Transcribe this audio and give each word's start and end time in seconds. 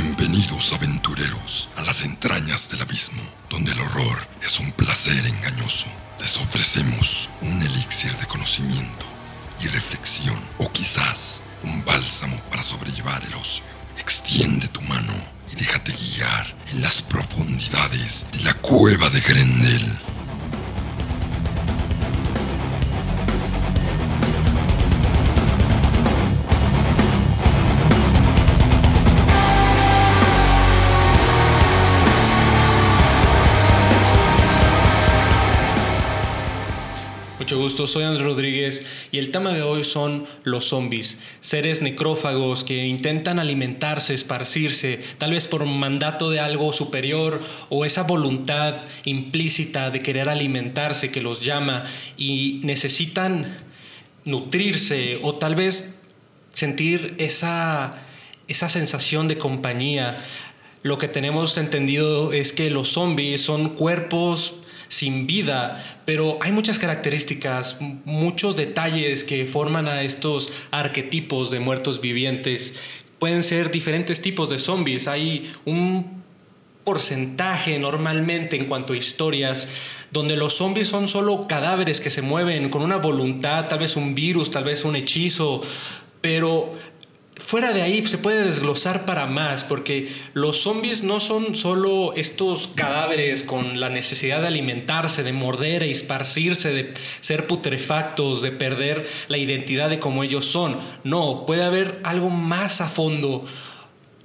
Bienvenidos 0.00 0.72
aventureros 0.72 1.68
a 1.74 1.82
las 1.82 2.02
entrañas 2.02 2.70
del 2.70 2.82
abismo, 2.82 3.20
donde 3.50 3.72
el 3.72 3.80
horror 3.80 4.16
es 4.46 4.60
un 4.60 4.70
placer 4.70 5.26
engañoso. 5.26 5.88
Les 6.20 6.36
ofrecemos 6.36 7.28
un 7.40 7.60
elixir 7.60 8.16
de 8.18 8.26
conocimiento 8.26 9.04
y 9.60 9.66
reflexión, 9.66 10.40
o 10.58 10.70
quizás 10.70 11.40
un 11.64 11.84
bálsamo 11.84 12.36
para 12.48 12.62
sobrellevar 12.62 13.24
el 13.24 13.34
ocio. 13.34 13.64
Extiende 13.98 14.68
tu 14.68 14.82
mano 14.82 15.14
y 15.50 15.56
déjate 15.56 15.90
guiar 15.90 16.46
en 16.70 16.80
las 16.80 17.02
profundidades 17.02 18.24
de 18.30 18.42
la 18.42 18.54
cueva 18.54 19.10
de 19.10 19.20
Grendel. 19.20 19.98
Soy 37.86 38.04
Andrés 38.04 38.26
Rodríguez 38.26 38.82
y 39.12 39.18
el 39.18 39.30
tema 39.30 39.52
de 39.52 39.62
hoy 39.62 39.84
son 39.84 40.26
los 40.44 40.66
zombies, 40.66 41.18
seres 41.40 41.82
necrófagos 41.82 42.64
que 42.64 42.86
intentan 42.86 43.38
alimentarse, 43.38 44.14
esparcirse, 44.14 45.00
tal 45.18 45.30
vez 45.30 45.46
por 45.46 45.64
mandato 45.64 46.30
de 46.30 46.40
algo 46.40 46.72
superior 46.72 47.40
o 47.68 47.84
esa 47.84 48.02
voluntad 48.02 48.82
implícita 49.04 49.90
de 49.90 50.00
querer 50.00 50.28
alimentarse 50.28 51.10
que 51.10 51.22
los 51.22 51.44
llama 51.44 51.84
y 52.16 52.60
necesitan 52.64 53.56
nutrirse 54.24 55.18
o 55.22 55.36
tal 55.36 55.54
vez 55.54 55.94
sentir 56.54 57.14
esa, 57.18 58.02
esa 58.48 58.68
sensación 58.68 59.28
de 59.28 59.38
compañía. 59.38 60.18
Lo 60.82 60.98
que 60.98 61.08
tenemos 61.08 61.56
entendido 61.58 62.32
es 62.32 62.52
que 62.52 62.70
los 62.70 62.88
zombies 62.88 63.40
son 63.40 63.70
cuerpos 63.70 64.54
sin 64.88 65.26
vida, 65.26 66.00
pero 66.04 66.38
hay 66.40 66.52
muchas 66.52 66.78
características, 66.78 67.76
muchos 68.04 68.56
detalles 68.56 69.22
que 69.24 69.46
forman 69.46 69.86
a 69.86 70.02
estos 70.02 70.50
arquetipos 70.70 71.50
de 71.50 71.60
muertos 71.60 72.00
vivientes. 72.00 72.74
Pueden 73.18 73.42
ser 73.42 73.70
diferentes 73.70 74.20
tipos 74.22 74.48
de 74.48 74.58
zombies. 74.58 75.06
Hay 75.08 75.52
un 75.64 76.18
porcentaje 76.84 77.78
normalmente 77.78 78.56
en 78.56 78.64
cuanto 78.64 78.94
a 78.94 78.96
historias 78.96 79.68
donde 80.10 80.36
los 80.36 80.54
zombies 80.54 80.88
son 80.88 81.06
solo 81.06 81.46
cadáveres 81.46 82.00
que 82.00 82.08
se 82.08 82.22
mueven 82.22 82.70
con 82.70 82.80
una 82.80 82.96
voluntad, 82.96 83.68
tal 83.68 83.80
vez 83.80 83.94
un 83.96 84.14
virus, 84.14 84.50
tal 84.50 84.64
vez 84.64 84.86
un 84.86 84.96
hechizo, 84.96 85.60
pero 86.22 86.74
fuera 87.38 87.72
de 87.72 87.82
ahí 87.82 88.04
se 88.04 88.18
puede 88.18 88.44
desglosar 88.44 89.04
para 89.04 89.26
más, 89.26 89.64
porque 89.64 90.08
los 90.34 90.62
zombies 90.62 91.02
no 91.02 91.20
son 91.20 91.54
solo 91.54 92.12
estos 92.14 92.68
cadáveres 92.68 93.42
con 93.42 93.80
la 93.80 93.88
necesidad 93.88 94.40
de 94.40 94.48
alimentarse, 94.48 95.22
de 95.22 95.32
morder 95.32 95.82
e 95.82 95.90
esparcirse, 95.90 96.72
de 96.72 96.94
ser 97.20 97.46
putrefactos, 97.46 98.42
de 98.42 98.52
perder 98.52 99.08
la 99.28 99.38
identidad 99.38 99.90
de 99.90 99.98
cómo 99.98 100.24
ellos 100.24 100.46
son. 100.46 100.78
No, 101.04 101.46
puede 101.46 101.64
haber 101.64 102.00
algo 102.04 102.30
más 102.30 102.80
a 102.80 102.88
fondo 102.88 103.44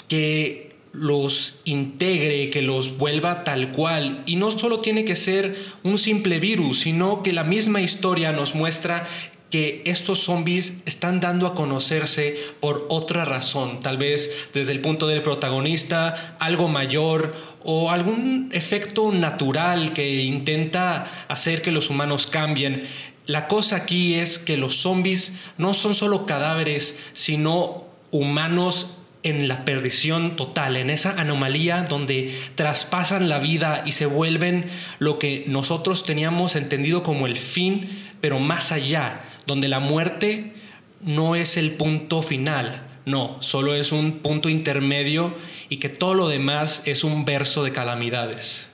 que 0.07 0.73
los 0.93 1.59
integre, 1.65 2.51
que 2.51 2.61
los 2.61 2.97
vuelva 2.97 3.43
tal 3.43 3.71
cual. 3.71 4.23
Y 4.27 4.35
no 4.35 4.51
solo 4.51 4.79
tiene 4.79 5.05
que 5.05 5.15
ser 5.15 5.55
un 5.81 5.97
simple 5.97 6.39
virus, 6.39 6.81
sino 6.81 7.23
que 7.23 7.33
la 7.33 7.43
misma 7.43 7.81
historia 7.81 8.31
nos 8.31 8.53
muestra 8.53 9.07
que 9.53 9.83
estos 9.85 10.17
zombies 10.17 10.81
están 10.87 11.19
dando 11.19 11.45
a 11.45 11.53
conocerse 11.53 12.35
por 12.59 12.87
otra 12.89 13.23
razón, 13.23 13.81
tal 13.81 13.97
vez 13.97 14.49
desde 14.51 14.71
el 14.71 14.81
punto 14.81 15.05
del 15.05 15.21
protagonista, 15.21 16.35
algo 16.39 16.69
mayor 16.69 17.35
o 17.63 17.91
algún 17.91 18.49
efecto 18.51 19.11
natural 19.11 19.93
que 19.93 20.23
intenta 20.23 21.03
hacer 21.27 21.61
que 21.61 21.71
los 21.71 21.91
humanos 21.91 22.25
cambien. 22.25 22.87
La 23.27 23.47
cosa 23.47 23.75
aquí 23.75 24.15
es 24.15 24.39
que 24.39 24.57
los 24.57 24.77
zombies 24.77 25.33
no 25.59 25.75
son 25.75 25.93
solo 25.93 26.25
cadáveres, 26.25 26.97
sino 27.13 27.83
humanos 28.09 28.87
en 29.21 29.47
la 29.47 29.65
perdición 29.65 30.35
total, 30.35 30.77
en 30.77 30.89
esa 30.89 31.11
anomalía 31.11 31.83
donde 31.83 32.35
traspasan 32.55 33.29
la 33.29 33.37
vida 33.37 33.83
y 33.85 33.91
se 33.91 34.07
vuelven 34.07 34.65
lo 34.97 35.19
que 35.19 35.43
nosotros 35.45 36.03
teníamos 36.05 36.55
entendido 36.55 37.03
como 37.03 37.27
el 37.27 37.37
fin, 37.37 38.01
pero 38.19 38.39
más 38.39 38.71
allá 38.71 39.21
donde 39.45 39.67
la 39.67 39.79
muerte 39.79 40.53
no 41.01 41.35
es 41.35 41.57
el 41.57 41.71
punto 41.71 42.21
final, 42.21 42.87
no, 43.05 43.37
solo 43.41 43.75
es 43.75 43.91
un 43.91 44.19
punto 44.19 44.49
intermedio 44.49 45.33
y 45.69 45.77
que 45.77 45.89
todo 45.89 46.13
lo 46.13 46.29
demás 46.29 46.81
es 46.85 47.03
un 47.03 47.25
verso 47.25 47.63
de 47.63 47.71
calamidades. 47.71 48.67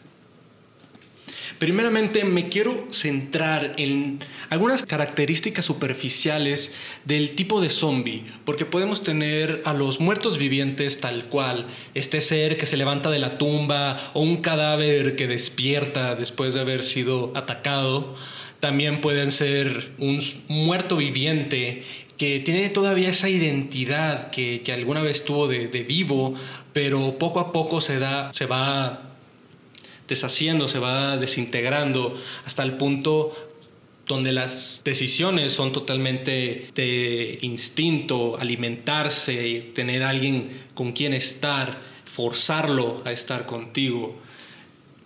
Primeramente 1.60 2.24
me 2.24 2.48
quiero 2.48 2.88
centrar 2.90 3.74
en 3.76 4.20
algunas 4.50 4.84
características 4.84 5.66
superficiales 5.66 6.74
del 7.04 7.36
tipo 7.36 7.60
de 7.60 7.70
zombie, 7.70 8.24
porque 8.46 8.64
podemos 8.64 9.04
tener 9.04 9.62
a 9.66 9.74
los 9.74 10.00
muertos 10.00 10.38
vivientes 10.38 11.02
tal 11.02 11.26
cual, 11.26 11.66
este 11.96 12.22
ser 12.22 12.56
que 12.56 12.66
se 12.66 12.78
levanta 12.78 13.10
de 13.10 13.20
la 13.20 13.38
tumba 13.38 13.98
o 14.14 14.22
un 14.22 14.38
cadáver 14.38 15.18
que 15.18 15.28
despierta 15.28 16.16
después 16.16 16.54
de 16.54 16.62
haber 16.62 16.82
sido 16.82 17.34
atacado, 17.36 18.16
también 18.60 19.02
pueden 19.02 19.32
ser 19.32 19.92
un 19.98 20.22
muerto 20.48 20.98
viviente 20.98 21.84
que 22.18 22.42
tiene 22.42 22.70
todavía 22.70 23.10
esa 23.10 23.30
identidad 23.30 24.30
que, 24.30 24.62
alguna 24.74 25.02
vez 25.02 25.24
tuvo 25.24 25.48
de, 25.48 25.68
vivo, 25.84 26.34
pero 26.74 27.18
poco 27.18 27.40
a 27.40 27.54
poco 27.54 27.80
se, 27.80 27.98
da, 27.98 28.34
se 28.34 28.46
va 28.46 29.16
deshaciendo, 30.08 30.68
se 30.68 30.80
va 30.80 31.16
desintegrando 31.16 32.20
hasta 32.46 32.64
el 32.64 32.74
punto 32.74 33.34
donde 34.06 34.34
las 34.34 34.82
decisiones 34.84 35.54
son 35.54 35.72
totalmente 35.72 36.72
de 36.74 37.38
instinto, 37.44 38.38
alimentarse, 38.38 39.72
tener 39.74 40.04
alguien 40.04 40.50
con 40.74 40.92
quien 40.92 41.14
estar, 41.14 41.80
forzarlo 42.06 43.04
a 43.06 43.12
estar 43.12 43.46
contigo. 43.46 44.20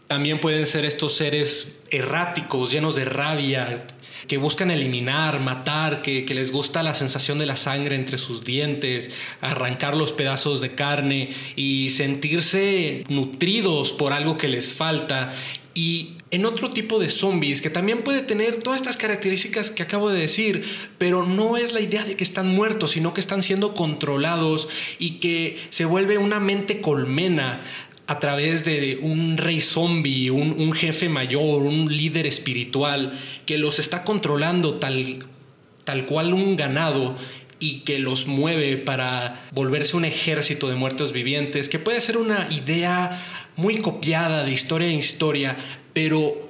También 0.08 0.40
pueden 0.40 0.68
ser 0.68 0.86
estos 0.86 1.16
seres 1.16 1.80
erráticos, 1.90 2.72
llenos 2.72 2.96
de 2.96 3.06
rabia, 3.06 3.86
que 4.28 4.38
buscan 4.38 4.72
eliminar, 4.72 5.40
matar, 5.40 6.02
que, 6.02 6.26
les 6.34 6.52
gusta 6.52 6.84
la 6.84 6.94
sensación 6.94 7.38
de 7.40 7.46
la 7.46 7.56
sangre 7.56 7.96
entre 7.96 8.18
sus 8.18 8.44
dientes, 8.44 9.12
arrancar 9.42 9.96
los 9.96 10.12
pedazos 10.12 10.62
de 10.62 10.74
carne 10.74 11.30
y 11.56 11.90
sentirse 11.90 13.04
nutridos 13.10 13.92
por 13.92 14.14
algo 14.14 14.38
que 14.38 14.48
les 14.48 14.74
falta. 14.74 15.34
Y 15.76 16.18
en 16.32 16.46
otro 16.46 16.70
tipo 16.70 17.00
de 17.00 17.10
zombies 17.10 17.62
que 17.62 17.70
también 17.70 18.04
puede 18.04 18.22
tener 18.22 18.58
todas 18.58 18.82
estas 18.82 18.98
características 18.98 19.72
que 19.72 19.84
acabo 19.84 20.10
de 20.10 20.20
decir, 20.20 20.64
pero 20.98 21.26
no 21.26 21.58
es 21.58 21.74
la 21.74 21.82
idea 21.82 22.04
de 22.04 22.16
que 22.16 22.24
están 22.24 22.48
muertos, 22.48 22.92
sino 22.92 23.14
que 23.14 23.22
están 23.22 23.44
siendo 23.44 23.74
controlados 23.74 24.70
y 25.00 25.20
que 25.20 25.60
se 25.70 25.86
vuelve 25.86 26.18
una 26.18 26.40
mente 26.40 26.82
colmena 26.82 27.62
a 28.08 28.20
través 28.20 28.66
de 28.66 29.00
un 29.02 29.38
rey 29.38 29.62
zombie, 29.62 30.30
un, 30.30 30.74
jefe 30.74 31.08
mayor, 31.08 31.64
un 31.64 31.96
líder 31.96 32.26
espiritual 32.26 33.20
que 33.46 33.58
los 33.58 33.80
está 33.80 34.04
controlando 34.04 34.76
tal, 34.76 35.26
tal 35.86 36.06
cual 36.06 36.34
un 36.34 36.58
ganado 36.58 37.16
y 37.60 37.82
que 37.82 38.00
los 38.00 38.28
mueve 38.28 38.76
para 38.76 39.48
volverse 39.54 39.96
un 39.96 40.04
ejército 40.04 40.68
de 40.68 40.76
muertos 40.76 41.14
vivientes, 41.14 41.70
que 41.70 41.80
puede 41.80 42.02
ser 42.02 42.18
una 42.18 42.50
idea 42.52 43.22
muy 43.56 43.78
copiada 43.78 44.44
de 44.44 44.52
historia 44.52 44.90
en 44.90 44.96
historia, 44.96 45.56
pero 45.94 46.50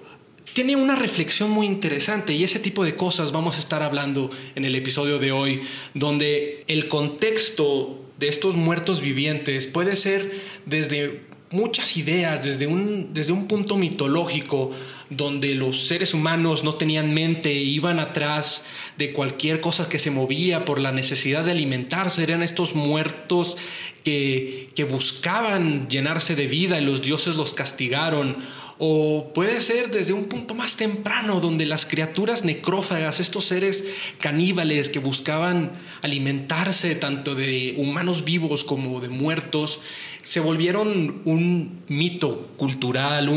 tiene 0.54 0.76
una 0.76 0.96
reflexión 0.96 1.52
muy 1.52 1.68
interesante 1.68 2.34
y 2.34 2.44
ese 2.44 2.60
tipo 2.60 2.84
de 2.84 2.96
cosas 2.96 3.32
vamos 3.32 3.58
a 3.58 3.60
estar 3.60 3.84
hablando 3.84 4.32
en 4.56 4.66
el 4.66 4.74
episodio 4.74 5.20
de 5.20 5.32
hoy, 5.32 5.62
donde 5.94 6.64
el 6.68 6.88
contexto 6.88 8.00
de 8.18 8.28
estos 8.28 8.56
muertos 8.56 9.02
vivientes 9.02 9.68
puede 9.68 9.96
ser 9.96 10.32
desde 10.66 11.33
muchas 11.54 11.96
ideas 11.98 12.44
desde 12.44 12.66
un, 12.66 13.14
desde 13.14 13.32
un 13.32 13.48
punto 13.48 13.78
mitológico 13.78 14.72
donde 15.10 15.54
los 15.54 15.88
seres 15.88 16.16
humanos 16.16 16.64
no 16.64 16.74
tenían 16.74 17.14
mente, 17.14 17.54
iban 17.54 18.00
atrás 18.00 18.66
de 18.98 19.14
cualquier 19.14 19.62
cosa 19.62 19.88
que 19.88 20.00
se 20.00 20.10
movía 20.10 20.66
por 20.66 20.80
la 20.80 20.92
necesidad 20.92 21.46
de 21.46 21.52
alimentarse, 21.52 22.24
eran 22.24 22.42
estos 22.42 22.74
muertos 22.74 23.56
que, 24.04 24.72
que 24.76 24.84
buscaban 24.84 25.88
llenarse 25.90 26.36
de 26.36 26.48
vida 26.48 26.82
y 26.82 26.84
los 26.84 27.04
dioses 27.04 27.36
los 27.36 27.54
castigaron. 27.54 28.38
O 28.78 29.32
puede 29.34 29.62
ser 29.62 29.92
desde 29.92 30.14
un 30.14 30.26
punto 30.26 30.56
más 30.56 30.76
temprano, 30.76 31.40
donde 31.40 31.66
las 31.66 31.86
criaturas 31.86 32.44
necrófagas, 32.44 33.20
estos 33.20 33.46
seres 33.46 33.84
caníbales 34.20 34.90
que 34.90 35.00
buscaban 35.00 35.72
alimentarse 36.02 36.96
tanto 36.96 37.36
de 37.36 37.76
humanos 37.78 38.26
vivos 38.26 38.64
como 38.64 39.00
de 39.00 39.10
muertos, 39.10 39.82
se 40.24 40.40
volvieron 40.40 41.22
un 41.26 41.84
mito 41.88 42.50
cultural, 42.58 43.30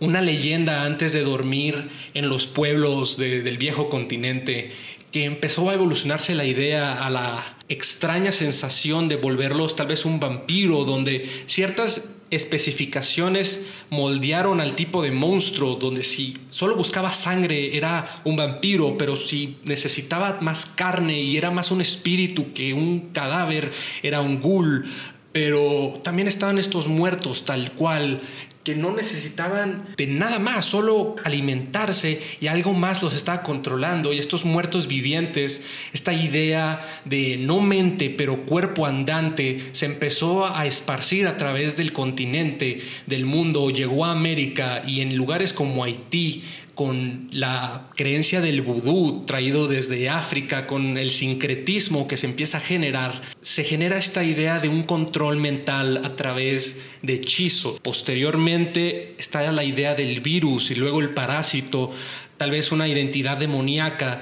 una 0.00 0.22
leyenda 0.22 0.84
antes 0.84 1.12
de 1.12 1.22
dormir 1.22 1.90
en 2.14 2.28
los 2.28 2.46
pueblos 2.46 3.18
del 3.18 3.58
viejo 3.58 3.88
continente, 3.90 4.70
que 5.12 5.24
empezó 5.24 5.68
a 5.68 5.74
evolucionarse 5.74 6.34
la 6.34 6.46
idea 6.46 7.04
a 7.04 7.10
la 7.10 7.56
extraña 7.68 8.32
sensación 8.32 9.08
de 9.08 9.16
volverlos 9.16 9.76
tal 9.76 9.88
vez 9.88 10.06
un 10.06 10.20
vampiro, 10.20 10.84
donde 10.84 11.28
ciertas 11.44 12.02
especificaciones 12.32 13.60
moldearon 13.90 14.60
al 14.60 14.74
tipo 14.74 15.02
de 15.02 15.12
monstruo, 15.12 15.76
donde 15.76 16.02
si 16.02 16.36
solo 16.48 16.74
buscaba 16.74 17.12
sangre 17.12 17.76
era 17.76 18.20
un 18.24 18.36
vampiro, 18.36 18.96
pero 18.98 19.14
si 19.16 19.58
necesitaba 19.64 20.38
más 20.40 20.66
carne 20.66 21.20
y 21.20 21.36
era 21.36 21.50
más 21.50 21.70
un 21.70 21.80
espíritu 21.80 22.52
que 22.52 22.74
un 22.74 23.10
cadáver, 23.12 23.70
era 24.02 24.20
un 24.20 24.40
ghoul. 24.40 24.86
Pero 25.32 25.94
también 26.02 26.28
estaban 26.28 26.58
estos 26.58 26.88
muertos 26.88 27.44
tal 27.44 27.72
cual 27.72 28.20
que 28.64 28.74
no 28.74 28.94
necesitaban 28.94 29.86
de 29.96 30.06
nada 30.06 30.38
más, 30.38 30.66
solo 30.66 31.16
alimentarse 31.24 32.20
y 32.40 32.46
algo 32.46 32.74
más 32.74 33.02
los 33.02 33.14
estaba 33.14 33.42
controlando. 33.42 34.12
Y 34.12 34.18
estos 34.18 34.44
muertos 34.44 34.86
vivientes, 34.86 35.62
esta 35.92 36.12
idea 36.12 36.80
de 37.04 37.36
no 37.38 37.60
mente 37.60 38.10
pero 38.10 38.46
cuerpo 38.46 38.86
andante, 38.86 39.58
se 39.72 39.86
empezó 39.86 40.54
a 40.54 40.66
esparcir 40.66 41.26
a 41.26 41.36
través 41.36 41.76
del 41.76 41.92
continente, 41.92 42.80
del 43.06 43.26
mundo, 43.26 43.70
llegó 43.70 44.04
a 44.04 44.12
América 44.12 44.82
y 44.86 45.00
en 45.00 45.16
lugares 45.16 45.52
como 45.52 45.84
Haití, 45.84 46.44
con 46.74 47.28
la 47.32 47.90
creencia 47.94 48.40
del 48.40 48.62
vudú 48.62 49.24
traído 49.26 49.68
desde 49.68 50.08
África, 50.08 50.66
con 50.66 50.96
el 50.98 51.10
sincretismo 51.10 52.08
que 52.08 52.16
se 52.16 52.26
empieza 52.26 52.58
a 52.58 52.60
generar, 52.60 53.20
se 53.40 53.64
genera 53.64 53.98
esta 53.98 54.24
idea 54.24 54.58
de 54.58 54.68
un 54.68 54.84
control 54.84 55.36
mental 55.36 56.00
a 56.04 56.16
través 56.16 56.76
de 57.02 57.14
hechizo. 57.14 57.78
Posteriormente 57.82 59.14
está 59.18 59.50
la 59.52 59.64
idea 59.64 59.94
del 59.94 60.20
virus 60.20 60.70
y 60.70 60.74
luego 60.74 61.00
el 61.00 61.10
parásito, 61.10 61.90
tal 62.36 62.50
vez 62.50 62.72
una 62.72 62.88
identidad 62.88 63.36
demoníaca, 63.36 64.20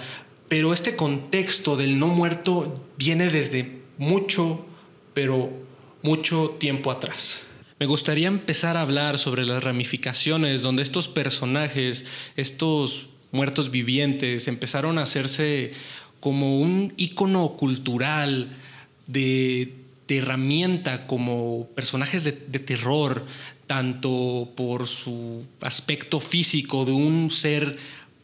pero 0.49 0.73
este 0.73 0.97
contexto 0.97 1.77
del 1.77 1.99
no 1.99 2.09
muerto 2.09 2.83
viene 2.97 3.31
desde 3.31 3.81
mucho, 3.99 4.67
pero 5.15 5.51
mucho 6.03 6.57
tiempo 6.59 6.91
atrás. 6.91 7.43
Me 7.81 7.87
gustaría 7.87 8.29
empezar 8.29 8.77
a 8.77 8.83
hablar 8.83 9.19
sobre 9.19 9.47
las 9.47 9.65
ramificaciones 9.65 10.61
donde 10.61 10.83
estos 10.83 11.09
personajes, 11.09 12.05
estos 12.37 13.09
muertos 13.33 13.71
vivientes, 13.71 14.49
empezaron 14.49 14.99
a 14.99 15.05
hacerse 15.05 15.73
como 16.21 16.61
un 16.61 16.93
icono 16.99 17.57
cultural 17.57 18.51
de, 19.07 19.77
herramienta, 20.09 21.07
como 21.07 21.69
personajes 21.75 22.23
de, 22.25 22.33
terror, 22.33 23.25
tanto 23.67 24.51
por 24.57 24.87
su 24.87 25.47
aspecto 25.63 26.21
físico 26.21 26.85
de 26.85 26.93
un 26.93 27.31
ser 27.31 27.79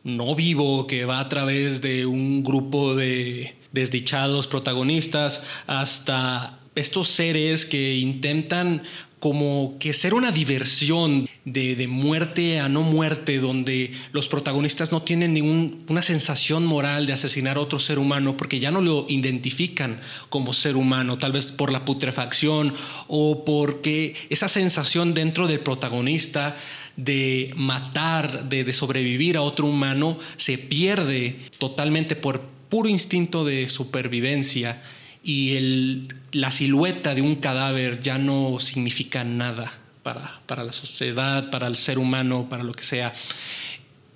no 0.04 0.34
vivo 0.34 0.86
que 0.86 1.06
va 1.06 1.18
a 1.18 1.30
través 1.30 1.80
de 1.80 2.04
un 2.04 2.44
grupo 2.44 2.94
de 2.94 3.56
desdichados 3.72 4.48
protagonistas 4.48 5.40
hasta 5.66 6.58
estos 6.76 7.08
seres 7.08 7.64
que 7.64 7.96
intentan 7.96 8.82
como 9.18 9.76
que 9.78 9.94
ser 9.94 10.12
una 10.12 10.30
diversión 10.30 11.28
de, 11.44 11.86
muerte 11.88 12.60
a 12.60 12.68
no 12.68 12.82
muerte, 12.82 13.38
donde 13.38 13.92
los 14.12 14.28
protagonistas 14.28 14.92
no 14.92 15.02
tienen 15.02 15.32
ninguna 15.32 16.02
sensación 16.02 16.66
moral 16.66 17.06
de 17.06 17.14
asesinar 17.14 17.56
a 17.56 17.60
otro 17.60 17.78
ser 17.78 17.98
humano 17.98 18.36
porque 18.36 18.60
ya 18.60 18.70
no 18.70 18.82
lo 18.82 19.06
identifican 19.08 20.00
como 20.28 20.52
ser 20.52 20.76
humano, 20.76 21.18
tal 21.18 21.32
vez 21.32 21.46
por 21.46 21.72
la 21.72 21.84
putrefacción 21.84 22.74
o 23.08 23.44
porque 23.44 24.14
esa 24.28 24.48
sensación 24.48 25.14
dentro 25.14 25.46
del 25.46 25.60
protagonista 25.60 26.54
de 26.96 27.52
matar, 27.56 28.48
de, 28.48 28.64
de 28.64 28.72
sobrevivir 28.72 29.36
a 29.36 29.42
otro 29.42 29.66
humano, 29.66 30.18
se 30.36 30.58
pierde 30.58 31.40
totalmente 31.58 32.16
por 32.16 32.42
puro 32.68 32.88
instinto 32.88 33.44
de 33.44 33.68
supervivencia 33.68 34.82
y 35.26 36.06
la 36.30 36.52
silueta 36.52 37.16
de 37.16 37.20
un 37.20 37.34
cadáver 37.34 38.00
ya 38.00 38.16
no 38.16 38.60
significa 38.60 39.24
nada 39.24 39.74
para, 40.04 40.40
para 40.46 40.62
la 40.62 40.72
sociedad, 40.72 41.50
para 41.50 41.66
el 41.66 41.74
ser 41.74 41.98
humano, 41.98 42.46
para 42.48 42.62
lo 42.62 42.72
que 42.72 42.84
sea. 42.84 43.12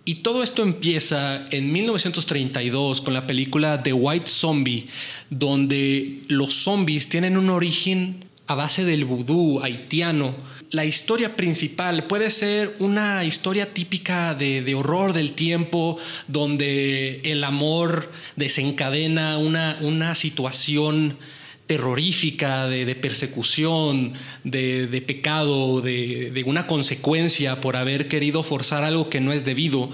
Y 0.05 0.17
todo 0.17 0.45
esto 0.45 0.63
empieza 0.63 1.49
en 1.51 1.73
1932 1.73 3.01
con 3.01 3.13
la 3.13 3.27
película 3.27 3.83
The 3.83 3.93
White 3.93 4.31
Zombie, 4.31 4.87
donde 5.31 6.23
los 6.29 6.55
zombies 6.55 7.09
tienen 7.09 7.37
un 7.37 7.51
origen 7.51 8.25
a 8.47 8.55
base 8.55 8.85
del 8.85 9.05
vudú 9.05 9.61
haitiano. 9.61 10.37
La 10.71 10.85
historia 10.85 11.35
principal 11.35 12.07
puede 12.07 12.31
ser 12.31 12.77
una 12.79 13.25
historia 13.25 13.75
típica 13.75 14.37
de, 14.37 14.73
horror 14.77 15.13
del 15.13 15.33
tiempo, 15.33 15.99
donde 16.29 17.21
el 17.25 17.43
amor 17.43 18.13
desencadena 18.37 19.37
una, 19.39 19.79
una 19.81 20.15
situación 20.15 21.19
terrorífica, 21.67 22.69
de, 22.69 22.95
persecución, 22.95 24.13
de, 24.45 25.05
pecado, 25.05 25.81
de, 25.81 26.31
de, 26.31 26.45
una 26.45 26.69
consecuencia 26.69 27.61
por 27.61 27.75
haber 27.75 28.07
querido 28.07 28.45
forzar 28.45 28.85
algo 28.85 29.11
que 29.11 29.21
no 29.21 29.33
es 29.33 29.45
debido 29.45 29.91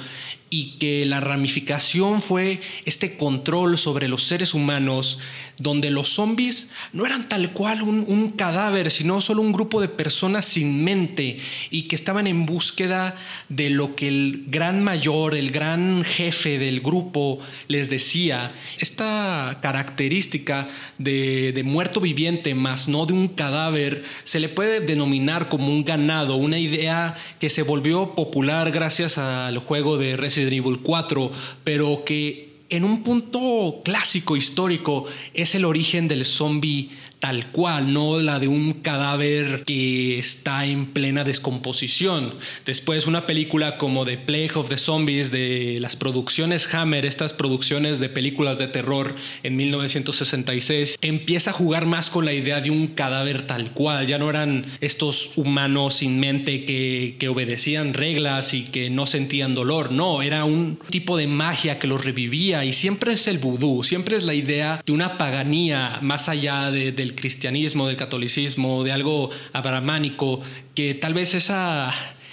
y 0.49 0.77
que 0.79 1.05
la 1.07 1.21
ramificación 1.21 2.23
fue 2.23 2.61
este 2.85 3.17
control 3.17 3.79
sobre 3.79 4.07
los 4.07 4.23
seres 4.23 4.55
humanos, 4.55 5.19
donde 5.59 5.91
los 5.91 6.11
zombies 6.11 6.69
no 6.93 7.05
eran 7.05 7.29
tal 7.29 7.53
cual 7.53 7.83
un, 7.83 8.31
cadáver, 8.37 8.91
sino 8.91 9.21
solo 9.21 9.43
un 9.43 9.53
grupo 9.53 9.81
de 9.81 9.89
personas 9.89 10.47
sin 10.47 10.85
mente 10.85 11.39
y 11.71 11.83
que 11.83 11.97
estaban 11.97 12.27
en 12.27 12.45
búsqueda 12.45 13.17
de 13.49 13.71
lo 13.71 13.97
que 13.97 14.09
el 14.09 14.45
gran 14.49 14.85
mayor, 14.85 15.35
el 15.35 15.51
gran 15.51 16.05
jefe 16.05 16.59
del 16.59 16.81
grupo 16.81 17.39
les 17.67 17.89
decía. 17.89 18.53
Esta 18.79 19.59
característica 19.63 20.69
de, 20.99 21.61
muerto 21.65 22.01
viviente, 22.01 22.55
más 22.55 22.89
no 22.89 23.07
de 23.07 23.15
un 23.15 23.29
cadáver, 23.29 24.05
se 24.25 24.39
le 24.39 24.49
puede 24.49 24.81
denominar 24.81 25.49
como 25.49 25.69
un 25.69 25.85
ganado, 25.85 26.37
una 26.37 26.59
idea 26.59 27.15
que 27.41 27.49
se 27.49 27.63
volvió 27.63 28.15
popular 28.15 28.71
gracias 28.71 29.19
al 29.19 29.59
juego 29.59 29.97
de 29.97 30.17
Resident 30.17 30.36
Resident 30.37 30.67
Evil 30.67 30.81
4, 30.83 31.31
pero 31.65 32.05
que 32.05 32.57
en 32.69 32.85
un 32.85 33.03
punto 33.03 33.81
clásico 33.85 34.37
histórico 34.37 35.05
es 35.35 35.55
el 35.55 35.65
origen 35.65 36.09
del 36.09 36.25
zombie 36.25 36.91
tal 37.19 37.51
cual, 37.51 37.93
no 37.93 38.21
la 38.21 38.39
de 38.39 38.49
un 38.49 38.73
cadáver 38.83 39.65
que 39.65 40.19
está 40.19 40.67
en 40.67 40.87
plena 40.87 41.25
descomposición. 41.25 42.35
Después 42.65 43.07
una 43.07 43.27
película 43.27 43.79
como 43.79 44.05
The 44.05 44.19
Plague 44.19 44.53
of 44.55 44.69
the 44.69 44.77
Zombies 44.77 45.31
de 45.31 45.79
las 45.81 45.97
producciones 45.97 46.73
Hammer, 46.75 47.07
estas 47.07 47.33
producciones 47.33 48.01
de 48.01 48.09
películas 48.09 48.59
de 48.59 48.69
terror 48.69 49.15
en 49.43 49.57
1966, 49.57 50.99
empieza 51.01 51.51
a 51.51 51.55
jugar 51.55 51.87
más 51.87 52.11
con 52.11 52.25
la 52.25 52.35
idea 52.35 52.61
de 52.61 52.71
un 52.71 52.89
cadáver 52.89 53.47
tal 53.47 53.73
cual, 53.73 54.07
ya 54.07 54.19
no 54.19 54.29
eran 54.29 54.67
estos 54.81 55.33
humanos 55.37 55.97
sin 55.97 56.21
mente 56.21 56.65
que, 56.65 57.17
que 57.19 57.29
obedecían 57.29 57.95
reglas 57.95 58.55
y 58.55 58.65
que 58.65 58.91
no 58.91 59.07
sentían 59.07 59.55
dolor, 59.55 59.91
no, 59.91 60.23
era 60.23 60.45
un 60.45 60.79
tipo 60.91 61.17
de 61.17 61.27
magia 61.27 61.79
que 61.79 61.87
los 61.87 62.05
revivía 62.05 62.65
y 62.65 62.73
siempre 62.73 63.13
es 63.13 63.27
el 63.27 63.39
vudú, 63.39 63.83
siempre 63.85 64.17
es 64.17 64.25
la 64.25 64.35
idea 64.35 64.83
de 64.85 64.93
una 64.93 65.19
paganía 65.19 65.99
más 66.03 66.29
allá 66.29 66.71
de, 66.71 66.93
de 66.93 67.06
cristianismo, 67.15 67.87
del 67.87 67.97
catolicismo, 67.97 68.85
de 68.85 68.93
algo 68.93 69.31
abramánico, 69.53 70.41
que 70.75 70.95
tal 70.95 71.15
vez 71.15 71.35
esa, 71.35 71.93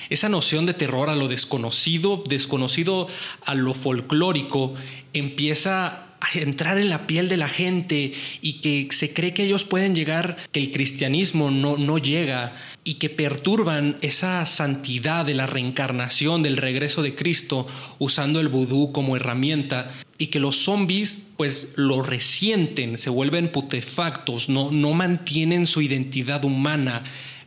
esa 0.10 0.30
noción 0.30 0.66
de 0.66 0.74
terror 0.74 1.10
a 1.10 1.16
lo 1.16 1.28
desconocido, 1.28 2.24
desconocido 2.28 3.08
a 3.46 3.56
lo 3.56 3.74
folclórico, 3.74 4.74
empieza 5.14 6.03
entrar 6.34 6.78
en 6.78 6.90
la 6.90 7.08
piel 7.08 7.30
de 7.30 7.38
la 7.38 7.48
gente 7.48 8.12
y 8.42 8.54
que 8.54 8.88
se 8.92 9.14
cree 9.14 9.34
que 9.34 9.44
ellos 9.44 9.64
pueden 9.64 9.96
llegar, 9.96 10.38
que 10.52 10.60
el 10.60 10.72
cristianismo 10.72 11.52
no, 11.52 11.78
no 11.78 11.98
llega 11.98 12.56
y 12.84 12.96
que 12.96 13.10
perturban 13.10 13.98
esa 14.02 14.46
santidad 14.46 15.26
de 15.26 15.34
la 15.34 15.48
reencarnación, 15.48 16.44
del 16.44 16.58
regreso 16.58 17.02
de 17.02 17.16
Cristo, 17.16 17.66
usando 18.00 18.40
el 18.40 18.50
vudú 18.50 18.92
como 18.92 19.16
herramienta 19.16 19.92
y 20.18 20.28
que 20.28 20.40
los 20.40 20.58
zombies 20.58 21.24
pues 21.38 21.70
lo 21.76 22.02
resienten, 22.02 22.98
se 22.98 23.10
vuelven 23.10 23.52
putefactos, 23.52 24.50
no, 24.50 24.72
no 24.72 24.94
mantienen 24.94 25.66
su 25.66 25.82
identidad 25.82 26.46
humana, 26.46 27.04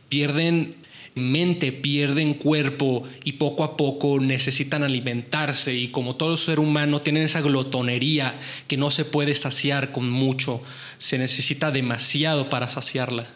pierden 0.09 0.75
mente, 1.17 1.71
pierden 1.71 2.35
cuerpo 2.35 3.03
y 3.23 3.33
poco 3.33 3.63
a 3.63 3.75
poco 3.75 4.19
necesitan 4.19 4.83
alimentarse 4.83 5.73
y 5.73 5.89
como 5.89 6.15
todo 6.15 6.37
ser 6.37 6.59
humano 6.59 7.01
tienen 7.01 7.23
esa 7.23 7.41
glotonería 7.41 8.39
que 8.67 8.77
no 8.77 8.91
se 8.91 9.05
puede 9.05 9.35
saciar 9.35 9.91
con 9.91 10.09
mucho, 10.09 10.61
se 10.97 11.17
necesita 11.17 11.71
demasiado 11.71 12.49
para 12.49 12.69
saciarla. 12.69 13.27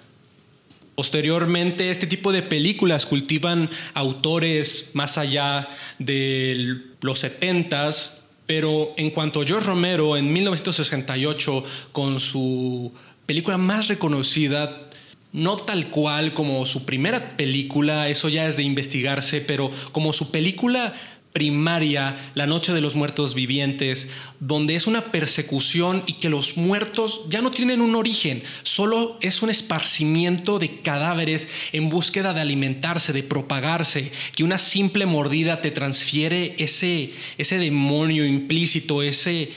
Posteriormente, 0.95 1.89
este 1.89 2.05
tipo 2.05 2.31
de 2.31 2.43
películas 2.43 3.05
cultivan 3.05 3.69
autores 3.93 4.91
más 4.93 5.17
allá 5.17 5.69
de 5.97 6.77
los 7.01 7.23
70s, 7.23 8.19
pero 8.45 8.93
en 8.97 9.09
cuanto 9.09 9.41
a 9.41 9.45
George 9.45 9.65
Romero 9.65 10.17
en 10.17 10.31
1968 10.31 11.63
con 11.91 12.19
su 12.19 12.91
película 13.25 13.57
más 13.57 13.87
reconocida, 13.87 14.89
no 15.33 15.57
tal 15.57 15.89
cual 15.89 16.33
como 16.33 16.65
su 16.65 16.85
primera 16.85 17.37
película, 17.37 18.09
eso 18.09 18.29
ya 18.29 18.47
es 18.47 18.57
de 18.57 18.63
investigarse, 18.63 19.41
pero 19.41 19.69
como 19.91 20.13
su 20.13 20.31
película 20.31 20.93
primaria, 21.33 22.17
la 22.33 22.45
noche 22.45 22.73
de 22.73 22.81
los 22.81 22.95
muertos 22.95 23.35
vivientes, 23.35 24.09
donde 24.39 24.75
es 24.75 24.85
una 24.85 25.11
persecución 25.11 26.03
y 26.05 26.13
que 26.13 26.29
los 26.29 26.57
muertos 26.57 27.21
ya 27.29 27.41
no 27.41 27.51
tienen 27.51 27.81
un 27.81 27.95
origen, 27.95 28.43
solo 28.63 29.17
es 29.21 29.41
un 29.41 29.49
esparcimiento 29.49 30.59
de 30.59 30.81
cadáveres 30.81 31.47
en 31.71 31.89
búsqueda 31.89 32.33
de 32.33 32.41
alimentarse, 32.41 33.13
de 33.13 33.23
propagarse, 33.23 34.11
que 34.35 34.43
una 34.43 34.57
simple 34.57 35.05
mordida 35.05 35.61
te 35.61 35.71
transfiere 35.71 36.55
ese, 36.59 37.13
ese 37.37 37.57
demonio 37.57 38.25
implícito, 38.25 39.01
ese, 39.01 39.51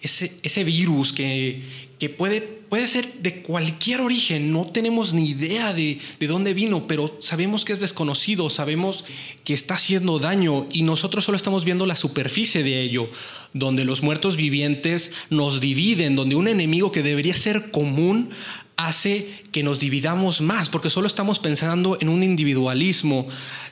ese, 0.00 0.32
ese 0.42 0.64
virus 0.64 1.12
que, 1.12 1.62
que 1.98 2.08
puede, 2.08 2.57
puede 2.68 2.88
ser 2.88 3.12
de 3.20 3.42
cualquier 3.42 4.00
origen, 4.00 4.52
no 4.52 4.64
tenemos 4.64 5.12
ni 5.12 5.30
idea 5.30 5.72
de, 5.72 5.98
de, 6.18 6.26
dónde 6.26 6.54
vino, 6.54 6.86
pero 6.86 7.16
sabemos 7.20 7.64
que 7.64 7.72
es 7.72 7.80
desconocido, 7.80 8.50
sabemos 8.50 9.04
que 9.44 9.54
está 9.54 9.74
haciendo 9.74 10.18
daño 10.18 10.66
y 10.70 10.82
nosotros 10.82 11.24
solo 11.24 11.36
estamos 11.36 11.64
viendo 11.64 11.86
la 11.86 11.96
superficie 11.96 12.62
de 12.62 12.80
ello, 12.82 13.10
donde 13.52 13.84
los 13.84 14.02
muertos 14.02 14.36
vivientes 14.36 15.12
nos 15.30 15.60
dividen, 15.60 16.14
donde 16.14 16.36
un 16.36 16.48
enemigo 16.48 16.92
que 16.92 17.02
debería 17.02 17.34
ser 17.34 17.70
común 17.70 18.30
hace 18.76 19.28
que 19.50 19.62
nos 19.62 19.80
dividamos 19.80 20.40
más, 20.40 20.68
porque 20.68 20.90
solo 20.90 21.06
estamos 21.06 21.38
pensando 21.38 21.98
en 22.00 22.08
un 22.08 22.22
individualismo 22.22 23.26